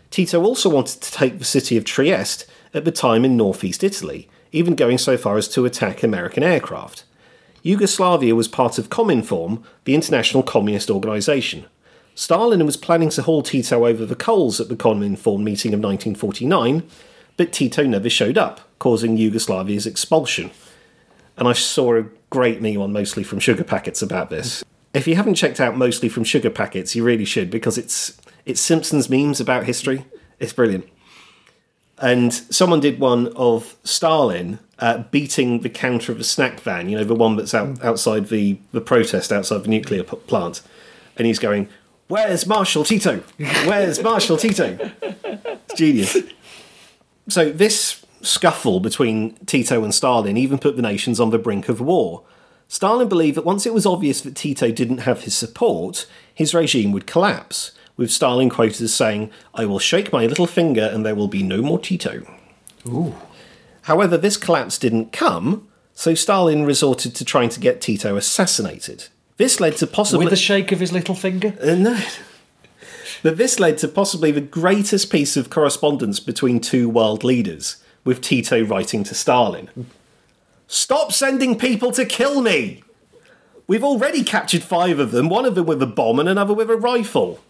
[0.09, 4.31] Tito also wanted to take the city of Trieste, at the time in northeast Italy,
[4.51, 7.05] even going so far as to attack American aircraft.
[7.65, 11.65] Yugoslavia was part of Cominform, the international communist organisation.
[12.15, 16.83] Stalin was planning to haul Tito over the coals at the Cominform meeting of 1949,
[17.39, 20.51] but Tito never showed up, causing Yugoslavia's expulsion.
[21.39, 24.63] And I saw a great meme on Mostly from Sugar Packets about this.
[24.93, 28.61] If you haven't checked out Mostly from Sugar Packets, you really should because it's it's
[28.61, 30.05] Simpsons memes about history.
[30.39, 30.87] It's brilliant.
[31.99, 36.99] And someone did one of Stalin uh, beating the counter of a snack van, you
[36.99, 40.63] know, the one that's out, outside the, the protest outside the nuclear p- plant.
[41.17, 41.69] And he's going,
[42.09, 43.23] Where's Marshal Tito?
[43.39, 44.79] Where's Marshal Tito?
[45.03, 46.17] It's genius.
[47.29, 51.81] So, this scuffle between Tito and Stalin even put the nations on the brink of
[51.81, 52.23] war.
[52.69, 56.93] Stalin believed that once it was obvious that Tito didn't have his support, his regime
[56.93, 61.15] would collapse, with Stalin quoted as saying, I will shake my little finger and there
[61.15, 62.27] will be no more Tito.
[62.87, 63.15] Ooh.
[63.83, 69.09] However, this collapse didn't come, so Stalin resorted to trying to get Tito assassinated.
[69.37, 70.27] This led to possibly.
[70.27, 71.55] With a shake of his little finger?
[71.61, 72.01] Uh, no.
[73.23, 78.21] But this led to possibly the greatest piece of correspondence between two world leaders, with
[78.21, 79.71] Tito writing to Stalin
[80.67, 82.83] Stop sending people to kill me!
[83.67, 86.71] We've already captured five of them, one of them with a bomb and another with
[86.71, 87.41] a rifle.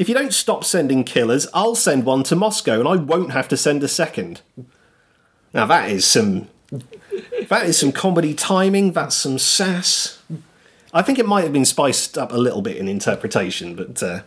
[0.00, 3.48] If you don't stop sending killers, I'll send one to Moscow and I won't have
[3.48, 4.40] to send a second.
[5.52, 6.48] Now that is some
[7.50, 10.22] that is some comedy timing, that's some sass.
[10.94, 14.22] I think it might have been spiced up a little bit in interpretation, but uh,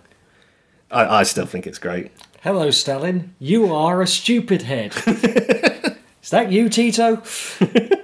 [0.91, 2.11] I, I still think it's great.
[2.43, 3.33] Hello, Stalin.
[3.39, 4.93] You are a stupid head.
[6.21, 7.23] Is that you, Tito?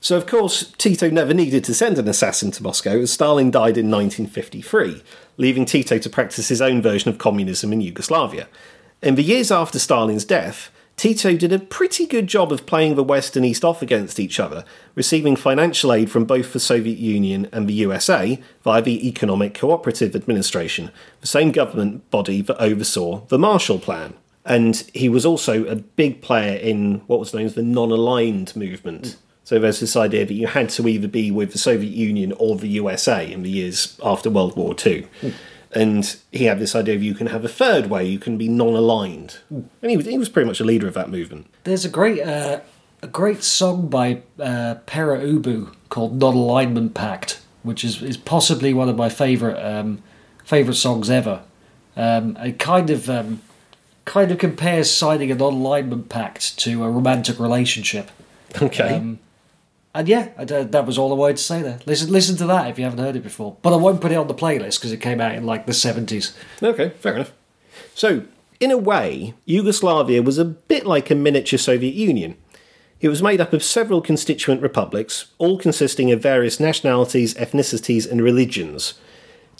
[0.00, 3.76] So, of course, Tito never needed to send an assassin to Moscow as Stalin died
[3.76, 5.02] in 1953,
[5.38, 8.48] leaving Tito to practice his own version of communism in Yugoslavia.
[9.02, 13.04] In the years after Stalin's death, Tito did a pretty good job of playing the
[13.04, 14.64] West and East off against each other,
[14.96, 20.16] receiving financial aid from both the Soviet Union and the USA via the Economic Cooperative
[20.16, 24.14] Administration, the same government body that oversaw the Marshall Plan.
[24.44, 28.56] And he was also a big player in what was known as the non aligned
[28.56, 29.16] movement.
[29.48, 32.56] So there's this idea that you had to either be with the Soviet Union or
[32.56, 35.08] the USA in the years after World War II.
[35.72, 38.46] And he had this idea of you can have a third way, you can be
[38.46, 39.38] non aligned.
[39.48, 41.46] And he was, he was pretty much a leader of that movement.
[41.64, 42.60] There's a great uh,
[43.02, 48.90] a great song by uh, Pere Ubu called Non-Alignment Pact, which is, is possibly one
[48.90, 50.02] of my favourite um,
[50.44, 51.42] favourite songs ever.
[51.96, 53.40] Um, it kind of um,
[54.04, 58.10] kind of compares signing a non-alignment pact to a romantic relationship.
[58.60, 58.94] Okay.
[58.94, 59.20] Um,
[59.94, 61.78] and yeah, I- that was all I wanted to say there.
[61.86, 63.56] Listen, listen to that if you haven't heard it before.
[63.62, 65.74] But I won't put it on the playlist because it came out in like the
[65.74, 66.36] seventies.
[66.62, 67.32] Okay, fair enough.
[67.94, 68.22] So,
[68.60, 72.36] in a way, Yugoslavia was a bit like a miniature Soviet Union.
[73.00, 78.20] It was made up of several constituent republics, all consisting of various nationalities, ethnicities, and
[78.20, 78.94] religions.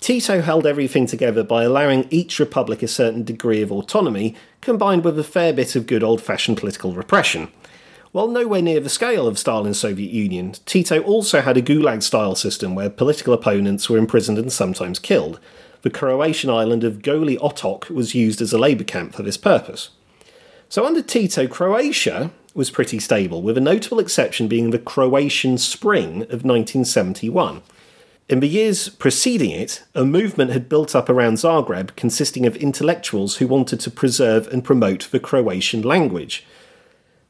[0.01, 5.19] Tito held everything together by allowing each republic a certain degree of autonomy, combined with
[5.19, 7.49] a fair bit of good old fashioned political repression.
[8.13, 12.35] While nowhere near the scale of Stalin's Soviet Union, Tito also had a gulag style
[12.35, 15.39] system where political opponents were imprisoned and sometimes killed.
[15.83, 19.91] The Croatian island of Goli Otok was used as a labour camp for this purpose.
[20.71, 26.23] So, under Tito, Croatia was pretty stable, with a notable exception being the Croatian Spring
[26.23, 27.63] of 1971.
[28.29, 33.37] In the years preceding it, a movement had built up around Zagreb consisting of intellectuals
[33.37, 36.45] who wanted to preserve and promote the Croatian language.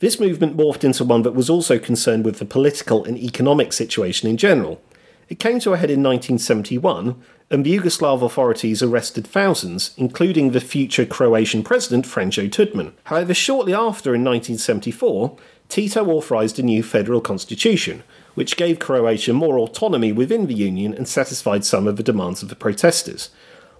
[0.00, 4.28] This movement morphed into one that was also concerned with the political and economic situation
[4.28, 4.80] in general.
[5.28, 10.60] It came to a head in 1971, and the Yugoslav authorities arrested thousands, including the
[10.60, 12.92] future Croatian president Franjo Tudman.
[13.04, 15.36] However, shortly after, in 1974,
[15.68, 18.04] Tito authorised a new federal constitution,
[18.36, 22.50] which gave Croatia more autonomy within the Union and satisfied some of the demands of
[22.50, 23.30] the protesters.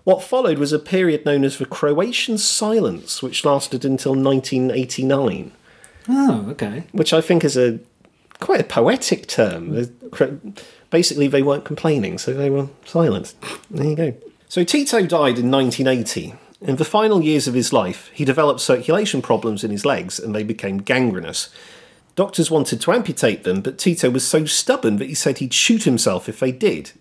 [0.03, 5.53] What followed was a period known as the Croatian Silence, which lasted until 1989
[6.09, 6.85] Oh, okay.
[6.93, 7.79] which I think is a
[8.41, 9.89] quite a poetic term.
[10.91, 13.35] Basically, they weren't complaining, so they were silent.
[13.71, 14.15] There you go.
[14.49, 16.35] So Tito died in 1980.
[16.61, 20.35] In the final years of his life, he developed circulation problems in his legs and
[20.35, 21.51] they became gangrenous.
[22.17, 25.85] Doctors wanted to amputate them, but Tito was so stubborn that he said he'd shoot
[25.85, 26.93] himself if they did.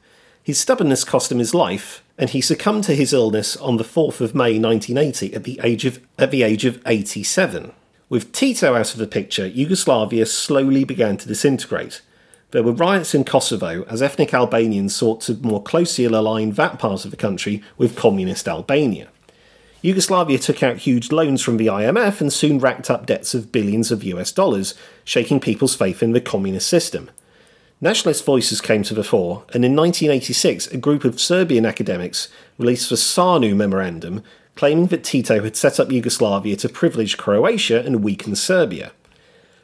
[0.43, 4.21] His stubbornness cost him his life, and he succumbed to his illness on the 4th
[4.21, 7.71] of May 1980 at the age of, at the age of 87.
[8.09, 12.01] With Tito out of the picture, Yugoslavia slowly began to disintegrate.
[12.51, 17.03] There were riots in Kosovo as ethnic Albanians sought to more closely align that part
[17.03, 19.09] of the country with communist Albania.
[19.81, 23.91] Yugoslavia took out huge loans from the IMF and soon racked up debts of billions
[23.91, 27.11] of US dollars, shaking people's faith in the communist system.
[27.81, 32.89] Nationalist voices came to the fore, and in 1986, a group of Serbian academics released
[32.89, 34.23] the SANU Memorandum
[34.57, 38.91] claiming that Tito had set up Yugoslavia to privilege Croatia and weaken Serbia.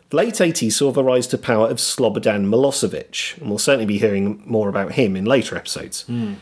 [0.09, 3.97] The late 80s saw the rise to power of Slobodan Milosevic, and we'll certainly be
[3.97, 6.03] hearing more about him in later episodes.
[6.03, 6.35] Hmm.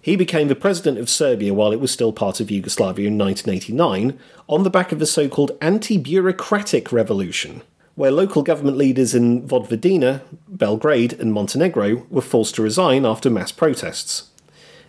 [0.00, 4.18] He became the president of Serbia while it was still part of Yugoslavia in 1989,
[4.48, 7.60] on the back of the so called anti bureaucratic revolution,
[7.94, 13.52] where local government leaders in Vojvodina, Belgrade, and Montenegro were forced to resign after mass
[13.52, 14.30] protests.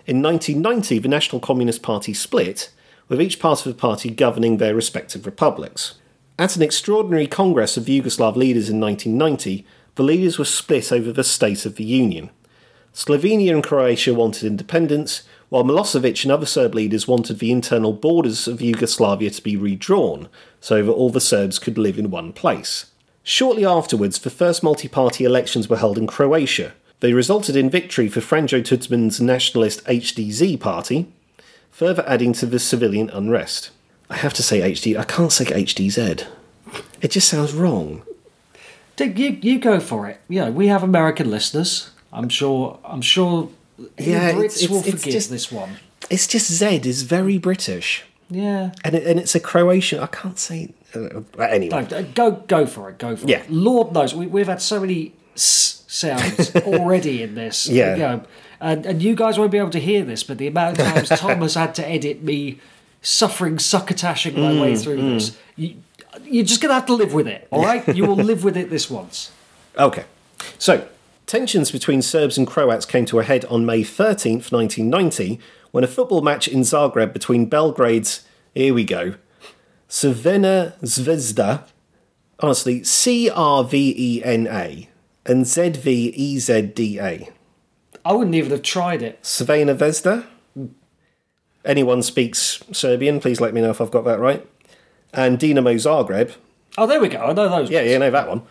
[0.08, 2.72] In 1990, the National Communist Party split,
[3.10, 5.96] with each part of the party governing their respective republics.
[6.38, 11.24] At an extraordinary congress of Yugoslav leaders in 1990, the leaders were split over the
[11.24, 12.30] state of the Union.
[12.94, 18.48] Slovenia and Croatia wanted independence, while Milosevic and other Serb leaders wanted the internal borders
[18.48, 20.30] of Yugoslavia to be redrawn
[20.62, 22.86] so that all the Serbs could live in one place.
[23.24, 26.74] Shortly afterwards, the first multi party elections were held in Croatia.
[27.00, 31.12] They resulted in victory for Franjo Tudjman's nationalist HDZ party,
[31.80, 33.72] further adding to the civilian unrest.
[34.10, 36.28] I have to say HD, I can't say HDZ.
[37.02, 38.02] It just sounds wrong.
[38.98, 40.20] Dick, you, you go for it.
[40.28, 41.92] You know, we have American listeners.
[42.12, 42.80] I'm sure.
[42.84, 43.50] I'm sure.
[43.98, 45.78] Yeah, the Brits it's- it's- will forgive just- this one.
[46.10, 48.04] It's just Z is very British.
[48.30, 48.72] Yeah.
[48.84, 50.00] And, it, and it's a Croatian.
[50.00, 50.74] I can't say.
[50.96, 51.88] Uh, anyway.
[51.90, 52.98] No, go go for it.
[52.98, 53.40] Go for Yeah.
[53.44, 53.52] it.
[53.52, 57.68] Lord knows we, we've had so many s sounds already in this.
[57.70, 57.94] Yeah.
[57.96, 58.24] You know,
[58.62, 61.10] and and you guys won't be able to hear this, but the amount of times
[61.20, 62.60] Tom has had to edit me
[63.02, 65.76] suffering succotashing my Mm, way through this, you,
[66.24, 67.48] you're just gonna have to live with it.
[67.52, 69.32] All right, you will live with it this once.
[69.78, 70.04] Okay.
[70.58, 70.88] So,
[71.26, 75.40] tensions between Serbs and Croats came to a head on May 13th, 1990,
[75.72, 79.14] when a football match in Zagreb between Belgrade's, here we go,
[79.88, 81.64] Crvena Zvezda,
[82.40, 84.90] honestly, C R V E N A,
[85.26, 87.30] and Z V E Z D A.
[88.10, 89.22] I wouldn't even have tried it.
[89.22, 90.26] Crvena Zvezda?
[91.64, 94.46] Anyone speaks Serbian, please let me know if I've got that right.
[95.14, 96.36] And Dinamo Zagreb,
[96.78, 97.20] Oh, there we go.
[97.20, 97.70] I know those.
[97.70, 98.44] Yeah, yeah, know that one.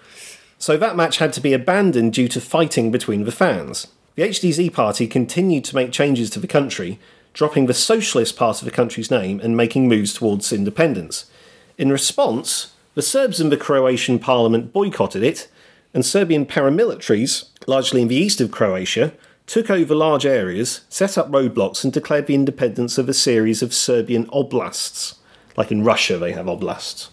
[0.58, 3.88] So that match had to be abandoned due to fighting between the fans.
[4.16, 6.98] The HDZ party continued to make changes to the country,
[7.32, 11.30] dropping the socialist part of the country's name and making moves towards independence.
[11.78, 15.48] In response, the Serbs in the Croatian parliament boycotted it,
[15.94, 19.14] and Serbian paramilitaries, largely in the east of Croatia,
[19.48, 23.74] took over large areas, set up roadblocks, and declared the independence of a series of
[23.74, 25.14] Serbian oblasts.
[25.56, 27.08] Like in Russia, they have oblasts.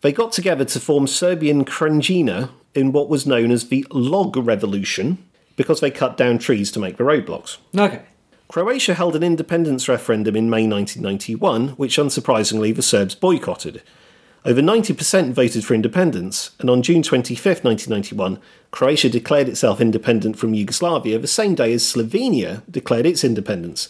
[0.00, 5.18] They got together to form Serbian Krajina in what was known as the Log Revolution
[5.56, 7.56] because they cut down trees to make the roadblocks.
[7.76, 8.02] Okay.
[8.48, 13.82] Croatia held an independence referendum in May 1991, which unsurprisingly the Serbs boycotted.
[14.44, 18.38] Over 90% voted for independence, and on June 25, 1991,
[18.70, 23.88] Croatia declared itself independent from Yugoslavia the same day as Slovenia declared its independence.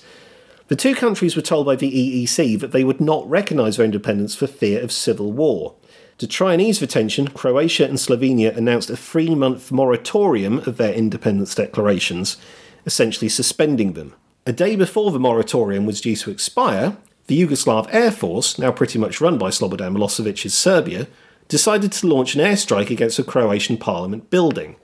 [0.69, 4.35] The two countries were told by the EEC that they would not recognise their independence
[4.35, 5.75] for fear of civil war.
[6.19, 10.77] To try and ease the tension, Croatia and Slovenia announced a three month moratorium of
[10.77, 12.39] their independence declarations,
[12.87, 14.15] essentially suspending them.
[14.47, 16.97] A day before the moratorium was due to expire,
[17.29, 21.07] the Yugoslav Air Force, now pretty much run by Slobodan Milosevic's Serbia,
[21.47, 24.77] decided to launch an airstrike against a Croatian parliament building.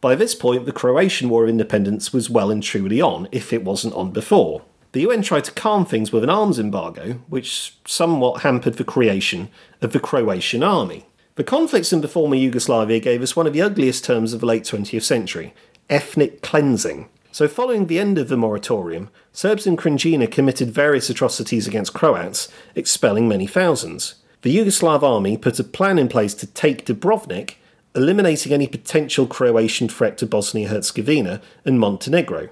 [0.00, 3.62] By this point, the Croatian War of Independence was well and truly on, if it
[3.62, 4.62] wasn't on before.
[4.92, 9.50] The UN tried to calm things with an arms embargo, which somewhat hampered the creation
[9.80, 11.06] of the Croatian army.
[11.36, 14.46] The conflicts in the former Yugoslavia gave us one of the ugliest terms of the
[14.46, 15.54] late 20th century
[15.90, 17.08] ethnic cleansing.
[17.32, 22.48] So, following the end of the moratorium, Serbs in Krajina committed various atrocities against Croats,
[22.74, 24.16] expelling many thousands.
[24.42, 27.54] The Yugoslav army put a plan in place to take Dubrovnik,
[27.94, 32.50] eliminating any potential Croatian threat to Bosnia Herzegovina and Montenegro.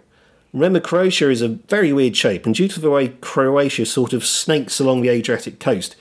[0.55, 4.25] Remember, Croatia is a very weird shape, and due to the way Croatia sort of
[4.25, 5.95] snakes along the Adriatic coast,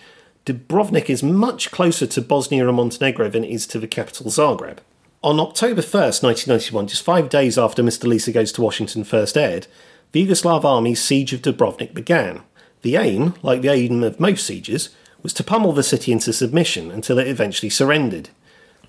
[0.45, 4.77] Dubrovnik is much closer to Bosnia and Montenegro than it is to the capital Zagreb.
[5.21, 8.05] On October 1st, 1991, just five days after Mr.
[8.05, 9.67] Lisa Goes to Washington first aired,
[10.13, 12.43] the Yugoslav army's siege of Dubrovnik began.
[12.83, 16.89] The aim, like the aim of most sieges, was to pummel the city into submission
[16.89, 18.29] until it eventually surrendered.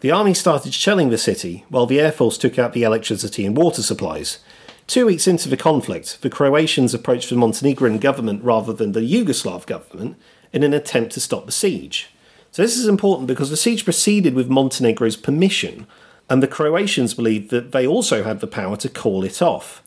[0.02, 3.56] The army started shelling the city, while the Air Force took out the electricity and
[3.56, 4.38] water supplies.
[4.86, 9.66] Two weeks into the conflict, the Croatians approached the Montenegrin government rather than the Yugoslav
[9.66, 10.16] government
[10.52, 12.10] in an attempt to stop the siege.
[12.52, 15.88] So, this is important because the siege proceeded with Montenegro's permission,
[16.30, 19.82] and the Croatians believed that they also had the power to call it off.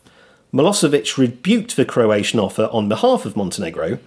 [0.52, 3.98] Milosevic rebuked the Croatian offer on behalf of Montenegro,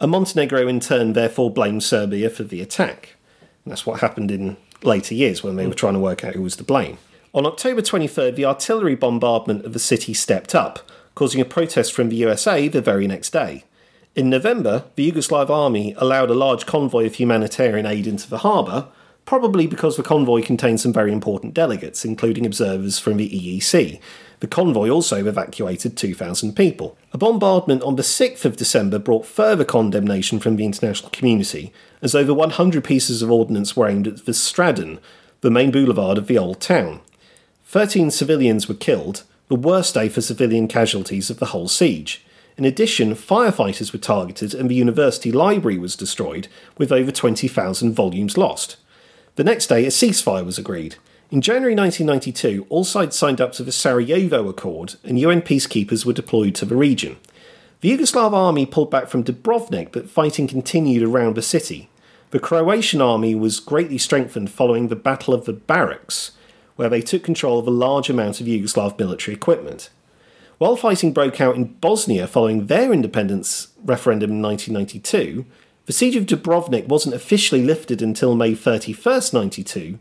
[0.00, 3.16] and Montenegro in turn therefore blamed Serbia for the attack.
[3.64, 6.42] And that's what happened in later years when they were trying to work out who
[6.42, 6.96] was to blame.
[7.34, 12.08] On October 23rd, the artillery bombardment of the city stepped up, causing a protest from
[12.08, 13.64] the USA the very next day.
[14.14, 18.86] In November, the Yugoslav army allowed a large convoy of humanitarian aid into the harbour,
[19.30, 24.00] probably because the convoy contained some very important delegates, including observers from the EEC.
[24.40, 26.98] The convoy also evacuated 2,000 people.
[27.12, 31.72] A bombardment on the 6th of December brought further condemnation from the international community,
[32.02, 34.98] as over 100 pieces of ordnance were aimed at the Stradun,
[35.42, 36.98] the main boulevard of the old town.
[37.66, 42.26] 13 civilians were killed, the worst day for civilian casualties of the whole siege.
[42.56, 48.36] In addition, firefighters were targeted and the university library was destroyed, with over 20,000 volumes
[48.36, 48.76] lost.
[49.36, 50.96] The next day, a ceasefire was agreed.
[51.30, 56.12] In January 1992, all sides signed up to the Sarajevo Accord and UN peacekeepers were
[56.12, 57.16] deployed to the region.
[57.80, 61.88] The Yugoslav army pulled back from Dubrovnik, but fighting continued around the city.
[62.30, 66.32] The Croatian army was greatly strengthened following the Battle of the Barracks,
[66.76, 69.90] where they took control of a large amount of Yugoslav military equipment.
[70.58, 75.46] While fighting broke out in Bosnia following their independence referendum in 1992,
[75.86, 79.98] the siege of Dubrovnik wasn't officially lifted until May 31st, 92,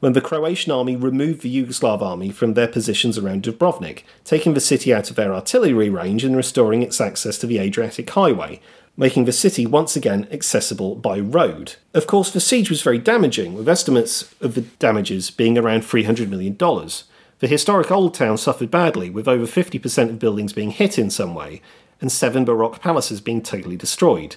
[0.00, 4.60] when the Croatian army removed the Yugoslav army from their positions around Dubrovnik, taking the
[4.60, 8.60] city out of their artillery range and restoring its access to the Adriatic Highway,
[8.96, 11.76] making the city once again accessible by road.
[11.94, 16.28] Of course, the siege was very damaging, with estimates of the damages being around $300
[16.28, 16.56] million.
[16.56, 21.34] The historic Old Town suffered badly, with over 50% of buildings being hit in some
[21.34, 21.62] way,
[22.00, 24.36] and seven Baroque palaces being totally destroyed.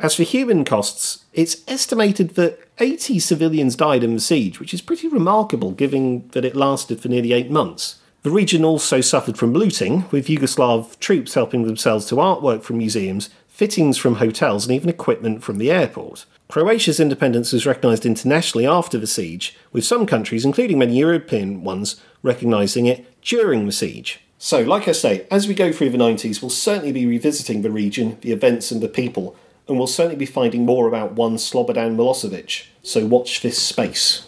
[0.00, 4.80] As for human costs, it's estimated that 80 civilians died in the siege, which is
[4.80, 7.96] pretty remarkable given that it lasted for nearly eight months.
[8.22, 13.30] The region also suffered from looting, with Yugoslav troops helping themselves to artwork from museums
[13.58, 16.26] fittings from hotels, and even equipment from the airport.
[16.46, 22.00] Croatia's independence was recognised internationally after the siege, with some countries, including many European ones,
[22.22, 24.20] recognising it during the siege.
[24.38, 27.70] So, like I say, as we go through the 90s, we'll certainly be revisiting the
[27.72, 29.34] region, the events, and the people,
[29.68, 32.66] and we'll certainly be finding more about one Slobodan Milosevic.
[32.82, 34.26] So, watch this space.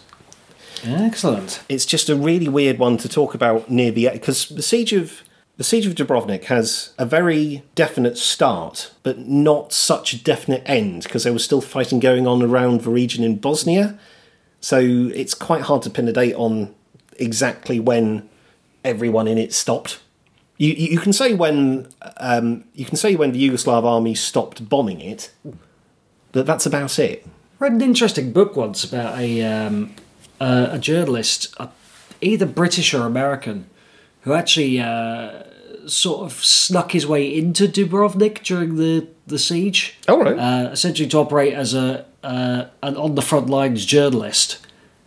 [0.83, 1.61] Excellent.
[1.69, 5.23] It's just a really weird one to talk about near the because the siege of
[5.61, 11.03] the Siege of Dubrovnik has a very definite start, but not such a definite end,
[11.03, 13.99] because there was still fighting going on around the region in Bosnia.
[14.59, 16.73] So it's quite hard to pin a date on
[17.19, 18.27] exactly when
[18.83, 19.99] everyone in it stopped.
[20.61, 21.87] You, you can say when
[22.17, 25.31] um, you can say when the Yugoslav army stopped bombing it,
[26.33, 27.25] that that's about it.
[27.57, 29.95] read an interesting book once about a um,
[30.39, 31.69] uh, a journalist, uh,
[32.21, 33.71] either British or American,
[34.21, 35.45] who actually uh,
[35.87, 39.97] sort of snuck his way into Dubrovnik during the, the siege.
[40.07, 40.37] Oh, right.
[40.37, 44.59] Uh, essentially to operate as a uh, an on the front lines journalist,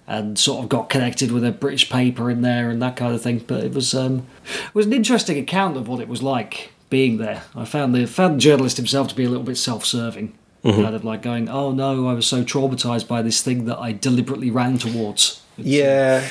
[0.06, 3.22] and sort of got connected with a British paper in there and that kind of
[3.22, 3.38] thing.
[3.46, 4.26] But it was um,
[4.66, 7.42] it was an interesting account of what it was like being there.
[7.54, 10.32] I found the found the journalist himself to be a little bit self serving.
[10.64, 10.82] Mm-hmm.
[10.82, 13.92] Kind of like going, oh no, I was so traumatized by this thing that I
[13.92, 15.42] deliberately ran towards.
[15.58, 16.26] It's, yeah.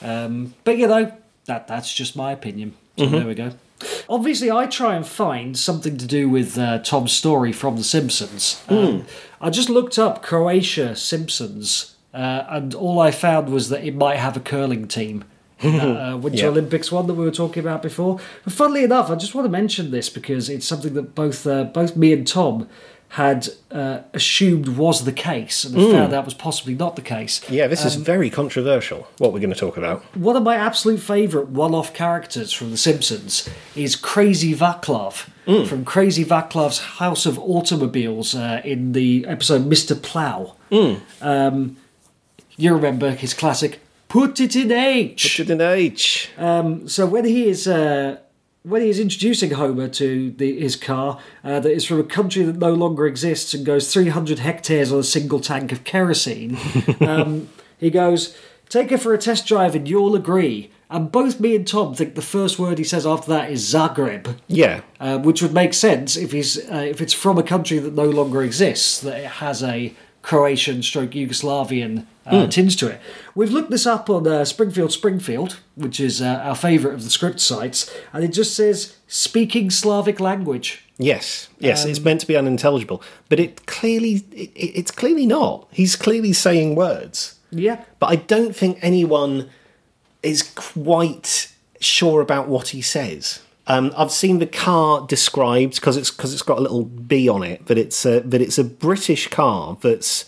[0.00, 1.12] Um, but you know,
[1.44, 2.74] that that's just my opinion.
[2.96, 3.14] So Mm-hmm.
[3.14, 3.50] there we go.
[4.08, 8.60] Obviously, I try and find something to do with uh, Tom's story from The Simpsons.
[8.68, 8.74] Hmm.
[8.74, 9.06] Um,
[9.40, 14.16] I just looked up Croatia Simpsons, uh, and all I found was that it might
[14.16, 15.24] have a curling team.
[15.62, 16.48] uh, Winter Yeah.
[16.48, 18.18] Olympics one that we were talking about before.
[18.44, 21.64] And funnily enough, I just want to mention this because it's something that both uh,
[21.64, 22.68] both me and Tom
[23.10, 27.48] had uh, assumed was the case, and found out was possibly not the case.
[27.48, 30.02] Yeah, this is very controversial, what we're going to talk about.
[30.16, 35.28] One of my absolute favourite one off characters from The Simpsons is Crazy Vaclav
[35.68, 40.00] from Crazy Vaclav's House of Automobiles uh, in the episode Mr.
[40.00, 40.56] Plow.
[41.20, 41.76] Um,
[42.56, 45.36] you remember his classic, Put it in H.
[45.36, 46.30] Put it in H.
[46.38, 47.66] So when he is.
[47.66, 48.18] Uh,
[48.64, 52.42] when he is introducing Homer to the, his car uh, that is from a country
[52.44, 56.56] that no longer exists and goes 300 hectares on a single tank of kerosene,
[57.00, 58.36] um, he goes,
[58.70, 60.70] Take her for a test drive and you'll agree.
[60.88, 64.36] And both me and Tom think the first word he says after that is Zagreb,
[64.48, 64.80] yeah.
[64.98, 68.08] uh, which would make sense if he's uh, if it's from a country that no
[68.08, 69.92] longer exists, that it has a
[70.24, 72.98] Croatian stroke Yugoslavian uh, tinge to it.
[73.34, 77.10] We've looked this up on uh, Springfield Springfield, which is uh, our favourite of the
[77.10, 80.82] script sites, and it just says speaking Slavic language.
[80.96, 85.68] Yes, yes, it's meant to be unintelligible, but it clearly it, it's clearly not.
[85.70, 87.84] He's clearly saying words, Yeah.
[87.98, 89.50] but I don't think anyone
[90.22, 93.40] is quite sure about what he says.
[93.66, 97.42] Um, I've seen the car described because it's because it's got a little B on
[97.42, 100.26] it, but it's a, that it's a British car that's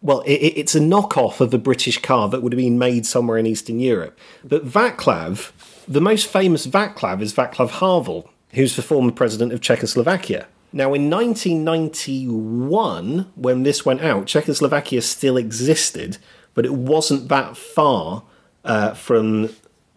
[0.00, 3.36] well, it- it's a knockoff of a British car that would have been made somewhere
[3.36, 4.16] in Eastern Europe.
[4.44, 5.50] But Vaclav,
[5.88, 10.46] the most famous Vaclav is Vaclav Havel, who's the former president of Czechoslovakia.
[10.72, 16.18] Now, in 1991, when this went out, Czechoslovakia still existed,
[16.54, 18.22] but it wasn't that far
[18.64, 19.50] uh, from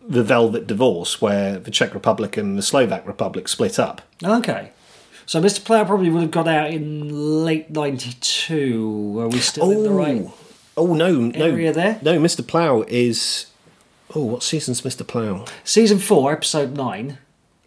[0.07, 4.01] the Velvet Divorce, where the Czech Republic and the Slovak Republic split up.
[4.23, 4.71] Okay.
[5.25, 5.63] So Mr.
[5.63, 9.19] Plow probably would have got out in late 92.
[9.19, 10.23] Are we still in the right?
[10.25, 10.33] oh,
[10.77, 11.99] oh no, no, area there?
[12.01, 12.45] No, Mr.
[12.45, 13.47] Plow is.
[14.13, 15.07] Oh, what season's Mr.
[15.07, 15.45] Plow?
[15.63, 17.17] Season 4, episode 9.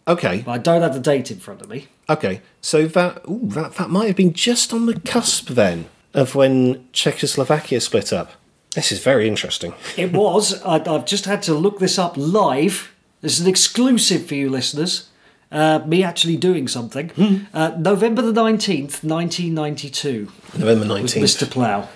[0.06, 1.88] Okay, But I don't have the date in front of me.
[2.10, 2.42] okay.
[2.60, 6.86] So that ooh, that that might have been just on the cusp then of when
[6.92, 8.32] Czechoslovakia split up.
[8.74, 9.74] This is very interesting.
[9.96, 10.62] It was.
[10.62, 12.92] I, I've just had to look this up live.
[13.20, 15.08] This is an exclusive for you listeners.
[15.52, 17.12] Uh, me actually doing something.
[17.54, 21.24] Uh, November the 19th, 1992, November with nineteenth.
[21.24, 21.48] Mr.
[21.48, 21.88] Plow.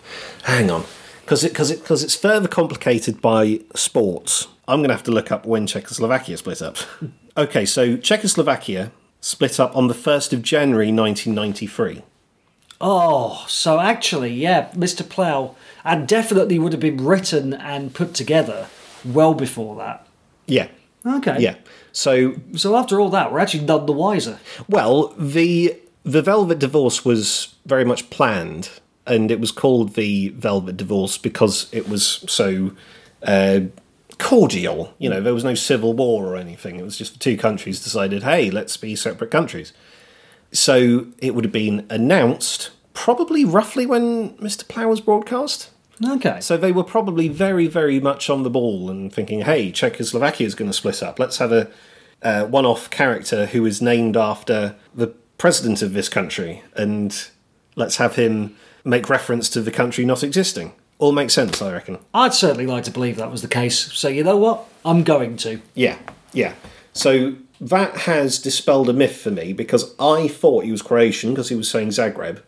[0.44, 0.84] Hang on,
[1.22, 4.46] because it because it because it's further complicated by sports.
[4.68, 6.76] I'm going to have to look up when Czechoslovakia split up.
[7.36, 12.02] okay, so Czechoslovakia split up on the first of January 1993.
[12.80, 15.08] Oh, so actually, yeah, Mr.
[15.08, 15.56] Plow,
[15.88, 18.66] and definitely would have been written and put together
[19.04, 20.06] well before that.
[20.46, 20.68] Yeah,
[21.04, 21.36] Okay.
[21.40, 21.56] yeah.
[21.92, 24.38] So So after all that, we're actually none the wiser.
[24.68, 25.74] Well, the
[26.04, 28.70] the Velvet Divorce was very much planned,
[29.06, 32.72] and it was called the Velvet Divorce because it was so
[33.22, 33.60] uh,
[34.18, 34.94] cordial.
[34.98, 36.76] You know, there was no civil war or anything.
[36.78, 39.72] It was just the two countries decided, hey, let's be separate countries.
[40.52, 44.66] So it would have been announced probably roughly when Mr.
[44.66, 45.70] Plow was broadcast.
[46.04, 46.40] Okay.
[46.40, 50.54] So they were probably very, very much on the ball and thinking, hey, Czechoslovakia is
[50.54, 51.18] going to split up.
[51.18, 51.70] Let's have a
[52.22, 57.28] uh, one off character who is named after the president of this country and
[57.76, 60.72] let's have him make reference to the country not existing.
[60.98, 61.98] All makes sense, I reckon.
[62.12, 63.92] I'd certainly like to believe that was the case.
[63.92, 64.66] So you know what?
[64.84, 65.60] I'm going to.
[65.74, 65.98] Yeah,
[66.32, 66.54] yeah.
[66.92, 71.48] So that has dispelled a myth for me because I thought he was Croatian because
[71.48, 72.42] he was saying Zagreb.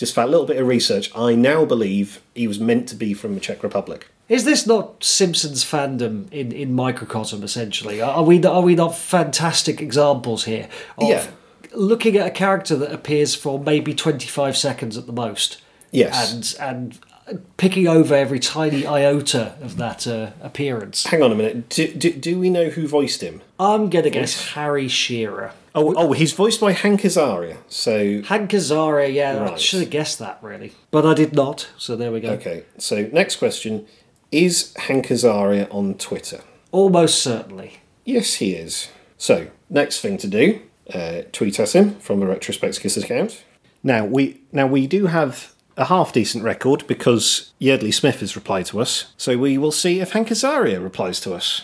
[0.00, 3.34] Just that little bit of research, I now believe he was meant to be from
[3.34, 4.08] the Czech Republic.
[4.30, 7.42] Is this not Simpsons fandom in, in microcosm?
[7.42, 11.26] Essentially, are we are we not fantastic examples here of Yeah.
[11.74, 15.60] looking at a character that appears for maybe twenty five seconds at the most?
[15.92, 16.54] Yes.
[16.54, 16.98] and
[17.28, 21.04] and picking over every tiny iota of that uh, appearance.
[21.04, 21.68] Hang on a minute.
[21.68, 23.42] Do, do, do we know who voiced him?
[23.58, 25.52] I'm gonna guess Harry Shearer.
[25.74, 27.58] Oh, oh, he's voiced by Hank Azaria.
[27.68, 31.70] So, Hank Azaria, yeah, I should have guessed that really, but I did not.
[31.78, 32.30] So there we go.
[32.30, 32.64] okay.
[32.78, 33.86] So, next question
[34.32, 36.40] Is Hank Azaria on Twitter?
[36.72, 37.80] Almost certainly.
[38.04, 38.88] Yes, he is.
[39.16, 40.60] So, next thing to do
[40.92, 43.44] uh, tweet at him from the Retrospecticus account.
[43.82, 48.66] Now, we, now, we do have a half decent record because Yeardley Smith has replied
[48.66, 49.12] to us.
[49.16, 51.62] So, we will see if Hank Azaria replies to us.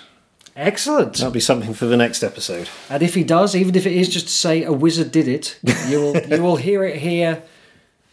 [0.56, 1.12] Excellent.
[1.14, 2.68] That'll be something for the next episode.
[2.88, 5.58] And if he does, even if it is just to say a wizard did it,
[5.88, 7.42] you will you will hear it here.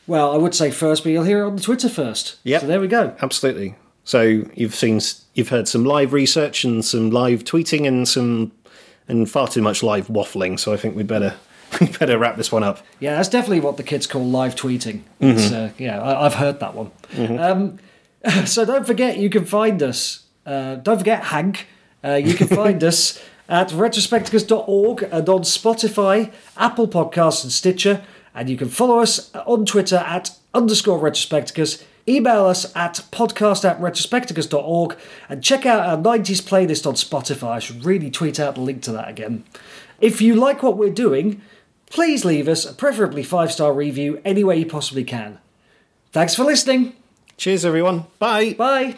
[0.05, 2.35] Well, I would say first, but you'll hear it on the Twitter first.
[2.43, 2.59] Yeah.
[2.59, 3.15] So there we go.
[3.21, 3.75] Absolutely.
[4.03, 4.99] So you've seen,
[5.33, 8.51] you've heard some live research and some live tweeting and some,
[9.07, 10.59] and far too much live waffling.
[10.59, 11.35] So I think we'd better,
[11.81, 12.79] we better wrap this one up.
[12.99, 15.03] Yeah, that's definitely what the kids call live tweeting.
[15.21, 16.91] It's, uh, yeah, I, I've heard that one.
[17.39, 17.79] Um,
[18.45, 20.23] so don't forget, you can find us.
[20.45, 21.67] Uh, don't forget, Hank.
[22.03, 28.03] Uh, you can find us at retrospecticus.org and on Spotify, Apple Podcasts, and Stitcher.
[28.35, 31.83] And you can follow us on Twitter at underscore retrospecticus.
[32.07, 34.97] Email us at podcast at retrospecticus.org
[35.29, 37.51] and check out our 90s playlist on Spotify.
[37.51, 39.43] I should really tweet out the link to that again.
[40.01, 41.41] If you like what we're doing,
[41.89, 45.39] please leave us a preferably five star review any way you possibly can.
[46.11, 46.93] Thanks for listening.
[47.37, 48.05] Cheers, everyone.
[48.19, 48.53] Bye.
[48.53, 48.95] Bye.